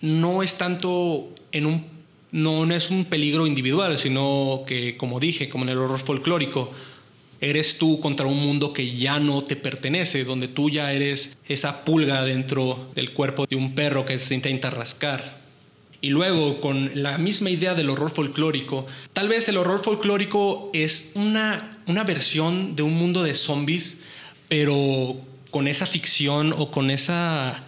no 0.00 0.42
es 0.42 0.56
tanto 0.56 1.32
en 1.52 1.66
un 1.66 1.96
no, 2.32 2.70
es 2.74 2.90
un 2.90 3.06
peligro 3.06 3.46
individual, 3.46 3.96
sino 3.96 4.64
que, 4.66 4.96
como 4.96 5.20
dije, 5.20 5.48
como 5.48 5.64
en 5.64 5.70
el 5.70 5.78
horror 5.78 5.98
folclórico, 5.98 6.70
eres 7.40 7.78
tú 7.78 7.98
contra 8.00 8.26
un 8.26 8.38
mundo 8.38 8.72
que 8.72 8.96
ya 8.96 9.18
no 9.18 9.40
te 9.40 9.56
pertenece, 9.56 10.24
donde 10.24 10.48
tú 10.48 10.68
ya 10.68 10.92
eres 10.92 11.38
esa 11.48 11.84
pulga 11.84 12.24
dentro 12.24 12.90
del 12.94 13.12
cuerpo 13.12 13.46
de 13.46 13.56
un 13.56 13.74
perro 13.74 14.04
que 14.04 14.18
se 14.18 14.34
intenta 14.34 14.68
rascar. 14.68 15.45
Y 16.06 16.10
luego, 16.10 16.60
con 16.60 17.02
la 17.02 17.18
misma 17.18 17.50
idea 17.50 17.74
del 17.74 17.90
horror 17.90 18.10
folclórico, 18.10 18.86
tal 19.12 19.26
vez 19.26 19.48
el 19.48 19.56
horror 19.56 19.82
folclórico 19.82 20.70
es 20.72 21.10
una, 21.16 21.68
una 21.88 22.04
versión 22.04 22.76
de 22.76 22.84
un 22.84 22.94
mundo 22.94 23.24
de 23.24 23.34
zombies, 23.34 23.98
pero 24.48 25.16
con 25.50 25.66
esa 25.66 25.84
ficción 25.84 26.54
o 26.56 26.70
con 26.70 26.92
esa 26.92 27.64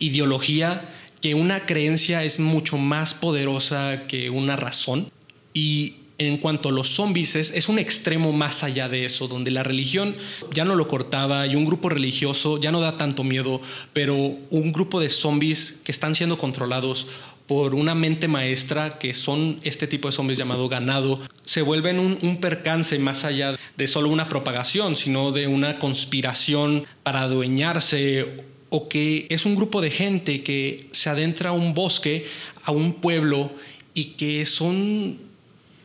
ideología 0.00 0.84
que 1.22 1.34
una 1.34 1.64
creencia 1.64 2.24
es 2.24 2.38
mucho 2.38 2.76
más 2.76 3.14
poderosa 3.14 4.06
que 4.06 4.28
una 4.28 4.54
razón. 4.56 5.10
Y 5.54 5.94
en 6.18 6.36
cuanto 6.36 6.68
a 6.68 6.72
los 6.72 6.90
zombies, 6.90 7.36
es, 7.36 7.52
es, 7.52 7.70
un 7.70 7.78
extremo 7.78 8.34
más 8.34 8.64
allá 8.64 8.90
de 8.90 9.06
eso, 9.06 9.28
donde 9.28 9.50
la 9.50 9.62
religión 9.62 10.14
ya 10.52 10.66
no 10.66 10.74
lo 10.74 10.88
cortaba 10.88 11.46
y 11.46 11.56
un 11.56 11.64
grupo 11.64 11.88
religioso 11.88 12.60
ya 12.60 12.70
no 12.70 12.80
da 12.80 12.98
tanto 12.98 13.24
miedo, 13.24 13.62
pero 13.94 14.14
un 14.16 14.72
grupo 14.72 15.00
de 15.00 15.08
zombies 15.08 15.80
que 15.84 15.92
están 15.92 16.14
siendo 16.14 16.36
controlados 16.36 17.06
por 17.48 17.74
una 17.74 17.94
mente 17.94 18.28
maestra 18.28 18.98
que 18.98 19.14
son 19.14 19.58
este 19.62 19.86
tipo 19.86 20.06
de 20.06 20.12
zombies 20.12 20.38
llamado 20.38 20.68
ganado, 20.68 21.18
se 21.46 21.62
vuelven 21.62 21.98
un, 21.98 22.36
percance 22.36 22.98
más 22.98 23.24
allá 23.24 23.58
de 23.74 23.86
solo 23.86 24.10
una 24.10 24.28
propagación, 24.28 24.94
sino 24.94 25.32
de 25.32 25.46
una 25.46 25.78
conspiración 25.78 26.84
para 27.02 27.22
adueñarse 27.22 28.36
o 28.68 28.88
que 28.90 29.26
es 29.30 29.46
un 29.46 29.56
grupo 29.56 29.80
de 29.80 29.90
gente 29.90 30.42
que 30.42 30.88
se 30.92 31.08
adentra 31.08 31.50
a 31.50 31.52
un 31.54 31.72
bosque, 31.72 32.26
a 32.64 32.70
un 32.70 32.92
pueblo 32.92 33.50
y 33.94 34.16
que 34.18 34.44
son, 34.44 35.16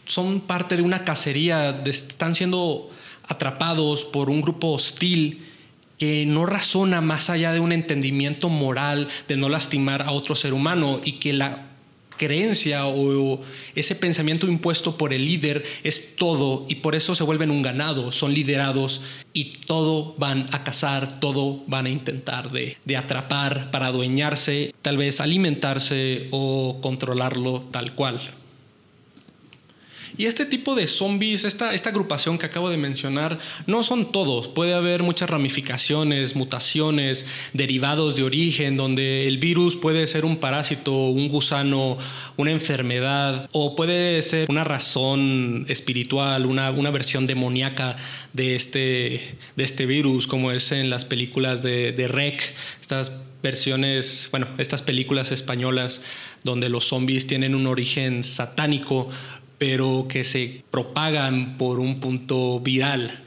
son 0.06 0.41
parte 0.41 0.76
de 0.76 0.84
una 0.84 1.06
cacería, 1.06 1.82
están 1.86 2.36
siendo 2.36 2.91
atrapados 3.26 4.04
por 4.04 4.30
un 4.30 4.41
grupo 4.41 4.73
hostil 4.73 5.45
que 6.04 6.26
no 6.26 6.46
razona 6.46 7.00
más 7.00 7.30
allá 7.30 7.54
de 7.54 7.62
un 7.62 7.72
entendimiento 7.72 8.50
moral 8.50 9.08
de 9.30 9.38
no 9.38 9.48
lastimar 9.48 10.02
a 10.02 10.12
otro 10.12 10.36
ser 10.36 10.54
humano 10.54 11.00
y 11.02 11.13
que 11.13 11.32
la 11.32 11.70
creencia 12.18 12.88
o 12.88 13.39
ese 13.74 13.96
pensamiento 13.96 14.46
impuesto 14.48 14.98
por 14.98 15.13
el 15.13 15.24
líder 15.24 15.63
es 15.86 16.18
todo 16.18 16.66
y 16.68 16.76
por 16.76 16.96
eso 16.96 17.16
se 17.16 17.24
vuelven 17.24 17.52
un 17.52 17.62
ganado, 17.62 18.12
son 18.12 18.34
liderados 18.34 19.02
y 19.32 19.60
todo 19.66 20.13
van 20.18 20.48
a 20.52 20.66
cazar, 20.66 21.22
todo 21.22 21.63
van 21.68 21.86
a 21.86 21.89
intentar 21.89 22.52
de, 22.52 22.76
de 22.84 22.98
atrapar 22.98 23.72
para 23.72 23.86
adueñarse, 23.86 24.76
tal 24.82 24.98
vez 24.98 25.22
alimentarse 25.22 26.28
o 26.32 26.80
controlarlo 26.82 27.62
tal 27.72 27.96
cual. 27.96 28.20
Y 30.17 30.26
este 30.26 30.45
tipo 30.45 30.76
de 30.76 30.88
zombies, 30.88 31.43
esta, 31.43 31.73
esta 31.73 31.89
agrupación 31.89 32.38
que 32.38 32.45
acabo 32.45 32.69
de 32.69 32.78
mencionar, 32.78 33.39
no 33.67 33.84
son 33.84 34.12
todos. 34.12 34.47
Puede 34.47 34.73
haber 34.73 35.04
muchas 35.04 35.30
ramificaciones, 35.30 36.36
mutaciones, 36.36 37.26
derivados 37.54 38.15
de 38.15 38.23
origen, 38.23 38.78
donde 38.78 39.28
el 39.28 39.38
virus 39.38 39.76
puede 39.76 40.06
ser 40.08 40.26
un 40.26 40.38
parásito, 40.38 40.93
un 40.93 41.30
gusano, 41.30 41.97
una 42.38 42.52
enfermedad, 42.52 43.49
o 43.52 43.76
puede 43.76 44.21
ser 44.21 44.49
una 44.49 44.63
razón 44.63 45.65
espiritual, 45.67 46.45
una, 46.45 46.71
una 46.71 46.91
versión 46.91 47.26
demoníaca 47.26 47.95
de 48.34 48.56
este, 48.56 49.38
de 49.56 49.63
este 49.63 49.86
virus, 49.86 50.28
como 50.28 50.52
es 50.52 50.71
en 50.71 50.89
las 50.89 51.06
películas 51.06 51.63
de, 51.63 51.91
de 51.91 52.08
Rec, 52.08 52.54
estas 52.82 53.12
versiones, 53.43 54.30
bueno, 54.32 54.47
estas 54.58 54.82
películas 54.82 55.32
españolas 55.32 56.02
donde 56.43 56.69
los 56.69 56.86
zombies 56.86 57.28
tienen 57.28 57.56
un 57.56 57.67
origen 57.67 58.23
satánico, 58.23 59.10
pero 59.65 60.08
que 60.10 60.26
se 60.26 60.62
propagan 60.71 61.58
por 61.58 61.80
un 61.80 62.02
punto 62.02 62.60
viral 62.60 63.23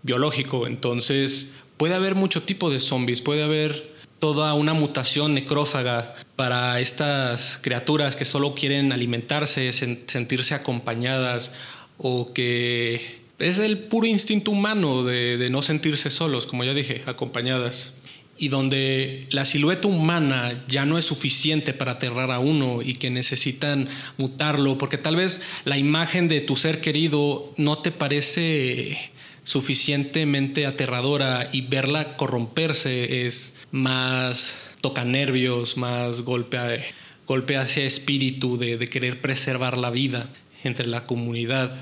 biológico. 0.00 0.66
Entonces 0.66 1.50
puede 1.76 1.92
haber 1.92 2.14
mucho 2.14 2.44
tipo 2.44 2.70
de 2.70 2.80
zombies, 2.80 3.20
puede 3.20 3.42
haber 3.42 3.92
toda 4.20 4.54
una 4.54 4.72
mutación 4.72 5.34
necrófaga 5.34 6.14
para 6.34 6.80
estas 6.80 7.58
criaturas 7.60 8.16
que 8.16 8.24
solo 8.24 8.54
quieren 8.54 8.90
alimentarse, 8.90 9.70
sentirse 9.72 10.54
acompañadas 10.54 11.52
o 11.98 12.32
que 12.32 13.20
es 13.38 13.58
el 13.58 13.80
puro 13.80 14.06
instinto 14.06 14.52
humano 14.52 15.04
de, 15.04 15.36
de 15.36 15.50
no 15.50 15.60
sentirse 15.60 16.08
solos, 16.08 16.46
como 16.46 16.64
ya 16.64 16.72
dije, 16.72 17.02
acompañadas 17.04 17.92
y 18.40 18.48
donde 18.48 19.26
la 19.28 19.44
silueta 19.44 19.86
humana 19.86 20.64
ya 20.66 20.86
no 20.86 20.96
es 20.96 21.04
suficiente 21.04 21.74
para 21.74 21.92
aterrar 21.92 22.30
a 22.30 22.38
uno 22.38 22.80
y 22.80 22.94
que 22.94 23.10
necesitan 23.10 23.86
mutarlo, 24.16 24.78
porque 24.78 24.96
tal 24.96 25.16
vez 25.16 25.42
la 25.66 25.76
imagen 25.76 26.26
de 26.26 26.40
tu 26.40 26.56
ser 26.56 26.80
querido 26.80 27.52
no 27.58 27.78
te 27.78 27.90
parece 27.90 29.10
suficientemente 29.44 30.64
aterradora 30.64 31.50
y 31.52 31.60
verla 31.60 32.16
corromperse 32.16 33.26
es 33.26 33.54
más 33.72 34.54
toca 34.80 35.04
nervios, 35.04 35.76
más 35.76 36.22
golpe, 36.22 36.82
golpe 37.26 37.58
hacia 37.58 37.84
espíritu 37.84 38.56
de, 38.56 38.88
querer 38.88 39.20
preservar 39.20 39.76
la 39.76 39.90
vida 39.90 40.30
entre 40.64 40.86
la 40.86 41.04
comunidad. 41.04 41.76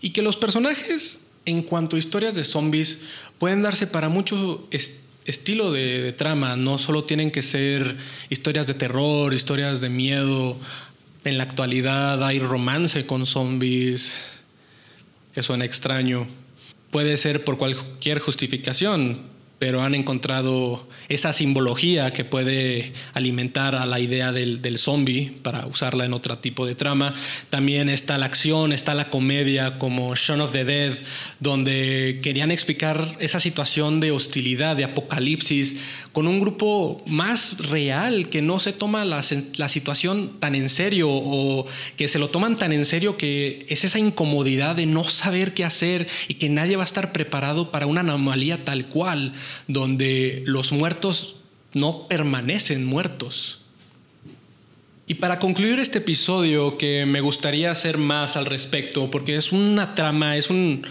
Y 0.00 0.10
que 0.10 0.22
los 0.22 0.36
personajes, 0.36 1.20
en 1.44 1.62
cuanto 1.62 1.94
a 1.94 2.00
historias 2.00 2.34
de 2.34 2.42
zombies, 2.42 2.98
pueden 3.38 3.62
darse 3.62 3.86
para 3.86 4.08
mucho 4.08 4.66
estilo 5.28 5.70
de, 5.72 6.12
trama. 6.12 6.56
No 6.56 6.78
solo 6.78 7.04
tienen 7.04 7.30
que 7.30 7.42
ser 7.42 7.96
historias 8.30 8.66
de 8.66 8.74
terror, 8.74 9.34
historias 9.34 9.80
de 9.80 9.88
miedo. 9.88 10.56
En 11.24 11.38
la 11.38 11.44
actualidad 11.44 12.24
hay 12.24 12.38
romance 12.38 13.06
con 13.06 13.26
zombies, 13.26 14.12
que 15.34 15.42
suena 15.42 15.64
extraño. 15.64 16.26
Puede 16.90 17.16
ser 17.16 17.44
por 17.44 17.58
cualquier 17.58 18.18
justificación, 18.18 19.22
pero 19.58 19.82
han 19.82 19.94
encontrado 19.94 20.86
esa 21.08 21.32
simbología 21.32 22.12
que 22.12 22.24
puede 22.24 22.92
alimentar 23.12 23.74
a 23.74 23.86
la 23.86 23.98
idea 23.98 24.30
del, 24.30 24.62
del 24.62 24.78
zombie 24.78 25.32
para 25.42 25.66
usarla 25.66 26.04
en 26.04 26.14
otro 26.14 26.38
tipo 26.38 26.66
de 26.66 26.74
trama. 26.74 27.14
También 27.50 27.88
está 27.88 28.18
la 28.18 28.26
acción, 28.26 28.72
está 28.72 28.94
la 28.94 29.10
comedia 29.10 29.78
como 29.78 30.14
Shaun 30.14 30.40
of 30.40 30.52
the 30.52 30.64
Dead, 30.64 30.94
donde 31.40 32.20
querían 32.22 32.50
explicar 32.50 33.16
esa 33.18 33.40
situación 33.40 34.00
de 34.00 34.12
hostilidad, 34.12 34.76
de 34.76 34.84
apocalipsis, 34.84 35.80
con 36.12 36.28
un 36.28 36.40
grupo 36.40 37.02
más 37.06 37.58
real, 37.68 38.28
que 38.28 38.42
no 38.42 38.60
se 38.60 38.72
toma 38.72 39.04
la, 39.04 39.22
la 39.56 39.68
situación 39.68 40.38
tan 40.38 40.54
en 40.54 40.68
serio 40.68 41.08
o 41.10 41.66
que 41.96 42.08
se 42.08 42.18
lo 42.18 42.28
toman 42.28 42.56
tan 42.56 42.72
en 42.72 42.84
serio 42.84 43.16
que 43.16 43.66
es 43.68 43.84
esa 43.84 43.98
incomodidad 43.98 44.76
de 44.76 44.86
no 44.86 45.04
saber 45.04 45.54
qué 45.54 45.64
hacer 45.64 46.06
y 46.28 46.34
que 46.34 46.48
nadie 46.48 46.76
va 46.76 46.82
a 46.82 46.86
estar 46.86 47.12
preparado 47.12 47.70
para 47.70 47.86
una 47.86 48.00
anomalía 48.00 48.64
tal 48.64 48.86
cual 48.86 49.32
donde 49.66 50.42
los 50.46 50.72
muertos 50.72 51.36
no 51.74 52.08
permanecen 52.08 52.84
muertos. 52.86 53.60
Y 55.06 55.14
para 55.14 55.38
concluir 55.38 55.78
este 55.78 55.98
episodio, 55.98 56.76
que 56.76 57.06
me 57.06 57.22
gustaría 57.22 57.70
hacer 57.70 57.96
más 57.96 58.36
al 58.36 58.44
respecto, 58.44 59.10
porque 59.10 59.36
es 59.36 59.52
una 59.52 59.94
trama, 59.94 60.36
es, 60.36 60.50
un, 60.50 60.86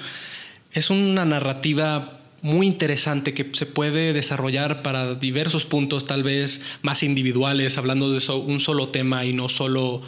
es 0.73 0.89
una 0.89 1.23
narrativa 1.23 2.19
muy 2.41 2.65
interesante 2.65 3.33
que 3.33 3.49
se 3.53 3.67
puede 3.67 4.13
desarrollar 4.13 4.81
para 4.81 5.13
diversos 5.13 5.65
puntos, 5.65 6.05
tal 6.05 6.23
vez 6.23 6.61
más 6.81 7.03
individuales, 7.03 7.77
hablando 7.77 8.11
de 8.11 8.31
un 8.33 8.59
solo 8.59 8.89
tema 8.89 9.23
y 9.23 9.33
no 9.33 9.49
solo 9.49 10.01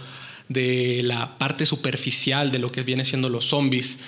de 0.47 1.01
la 1.03 1.38
parte 1.38 1.65
superficial 1.65 2.51
de 2.51 2.59
lo 2.59 2.71
que 2.71 2.81
viene 2.81 3.05
siendo 3.05 3.29
los 3.29 3.45
zombies. 3.45 3.99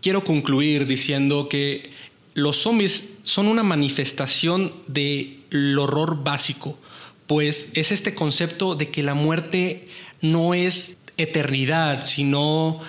Quiero 0.00 0.22
concluir 0.22 0.86
diciendo 0.86 1.48
que 1.48 1.90
los 2.34 2.58
zombies 2.58 3.13
son 3.24 3.48
una 3.48 3.62
manifestación 3.62 4.72
del 4.86 5.78
horror 5.78 6.22
básico, 6.22 6.78
pues 7.26 7.70
es 7.74 7.90
este 7.90 8.14
concepto 8.14 8.74
de 8.74 8.90
que 8.90 9.02
la 9.02 9.14
muerte 9.14 9.88
no 10.20 10.54
es 10.54 10.98
eternidad, 11.16 12.04
sino 12.04 12.80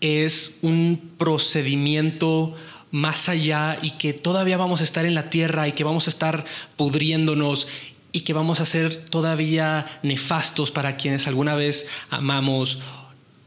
es 0.00 0.56
un 0.62 1.12
procedimiento 1.16 2.54
más 2.90 3.28
allá 3.28 3.76
y 3.82 3.92
que 3.92 4.12
todavía 4.12 4.56
vamos 4.56 4.80
a 4.80 4.84
estar 4.84 5.06
en 5.06 5.14
la 5.14 5.30
tierra 5.30 5.66
y 5.66 5.72
que 5.72 5.84
vamos 5.84 6.06
a 6.06 6.10
estar 6.10 6.44
pudriéndonos 6.76 7.66
y 8.12 8.20
que 8.20 8.32
vamos 8.32 8.60
a 8.60 8.66
ser 8.66 8.94
todavía 8.94 9.86
nefastos 10.02 10.70
para 10.70 10.96
quienes 10.96 11.26
alguna 11.26 11.54
vez 11.54 11.86
amamos 12.10 12.80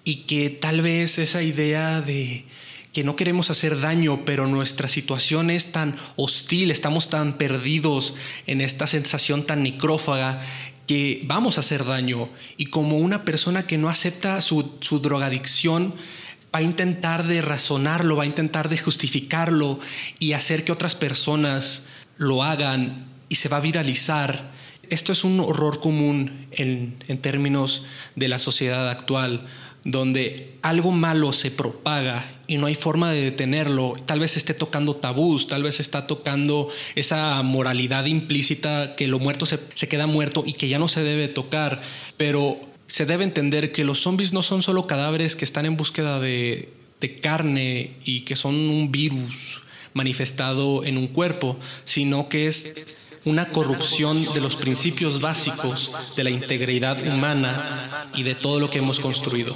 y 0.03 0.23
que 0.23 0.49
tal 0.49 0.81
vez 0.81 1.17
esa 1.17 1.41
idea 1.41 2.01
de 2.01 2.45
que 2.97 3.03
no 3.03 3.15
queremos 3.15 3.51
hacer 3.51 3.79
daño, 3.79 4.25
pero 4.25 4.47
nuestra 4.47 4.87
situación 4.87 5.51
es 5.51 5.71
tan 5.71 5.95
hostil, 6.15 6.71
estamos 6.71 7.11
tan 7.11 7.37
perdidos 7.37 8.15
en 8.47 8.59
esta 8.59 8.87
sensación 8.87 9.45
tan 9.45 9.61
necrófaga 9.61 10.39
que 10.87 11.21
vamos 11.25 11.57
a 11.57 11.59
hacer 11.59 11.85
daño. 11.85 12.27
Y 12.57 12.71
como 12.71 12.97
una 12.97 13.23
persona 13.23 13.67
que 13.67 13.77
no 13.77 13.87
acepta 13.87 14.41
su, 14.41 14.77
su 14.79 14.99
drogadicción, 14.99 15.93
va 16.51 16.57
a 16.57 16.63
intentar 16.63 17.27
de 17.27 17.43
razonarlo, 17.43 18.15
va 18.15 18.23
a 18.23 18.25
intentar 18.25 18.67
de 18.67 18.79
justificarlo 18.79 19.77
y 20.17 20.31
hacer 20.31 20.63
que 20.63 20.71
otras 20.71 20.95
personas 20.95 21.83
lo 22.17 22.41
hagan 22.41 23.05
y 23.29 23.35
se 23.35 23.47
va 23.47 23.57
a 23.57 23.59
viralizar. 23.59 24.49
Esto 24.89 25.11
es 25.11 25.23
un 25.23 25.39
horror 25.39 25.81
común 25.81 26.47
en, 26.49 26.95
en 27.07 27.21
términos 27.21 27.85
de 28.15 28.27
la 28.27 28.39
sociedad 28.39 28.89
actual 28.89 29.45
donde 29.83 30.57
algo 30.63 30.91
malo 30.91 31.31
se 31.31 31.51
propaga 31.51 32.36
y 32.47 32.57
no 32.57 32.67
hay 32.67 32.75
forma 32.75 33.11
de 33.11 33.21
detenerlo, 33.21 33.95
tal 34.05 34.19
vez 34.19 34.37
esté 34.37 34.53
tocando 34.53 34.95
tabús, 34.95 35.47
tal 35.47 35.63
vez 35.63 35.79
está 35.79 36.07
tocando 36.07 36.69
esa 36.95 37.41
moralidad 37.43 38.05
implícita 38.05 38.95
que 38.95 39.07
lo 39.07 39.19
muerto 39.19 39.45
se, 39.45 39.59
queda 39.87 40.07
muerto 40.07 40.43
y 40.45 40.53
que 40.53 40.69
ya 40.69 40.79
no 40.79 40.87
se 40.87 41.03
debe 41.03 41.27
tocar, 41.27 41.81
pero 42.15 42.59
se 42.87 43.05
debe 43.05 43.25
entender 43.25 43.71
que 43.71 43.83
los 43.83 43.99
zombies 44.01 44.31
no 44.31 44.41
son 44.41 44.63
solo 44.63 44.87
cadáveres 44.87 45.35
que 45.35 45.45
están 45.45 45.65
en 45.65 45.75
búsqueda 45.75 46.21
de, 46.21 46.69
de 47.01 47.19
carne 47.19 47.95
y 48.05 48.21
que 48.21 48.37
son 48.37 48.55
un 48.55 48.91
virus 48.91 49.61
manifestado 49.93 50.85
en 50.85 50.97
un 50.97 51.07
cuerpo, 51.07 51.57
sino 51.83 52.29
que 52.29 52.47
es 52.47 53.11
una 53.25 53.45
corrupción 53.45 54.23
de 54.33 54.41
los 54.41 54.55
principios 54.55 55.19
básicos 55.19 55.91
de 56.15 56.23
la 56.23 56.29
integridad 56.29 57.05
humana 57.05 58.09
y 58.13 58.23
de 58.23 58.35
todo 58.35 58.59
lo 58.59 58.69
que 58.69 58.77
hemos 58.77 58.99
construido. 58.99 59.55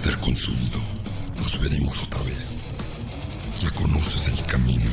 Ser 0.00 0.16
consumido. 0.16 0.80
Nos 1.36 1.60
veremos 1.60 2.02
otra 2.02 2.22
vez. 2.22 2.56
Ya 3.60 3.70
conoces 3.72 4.28
el 4.28 4.42
camino. 4.46 4.90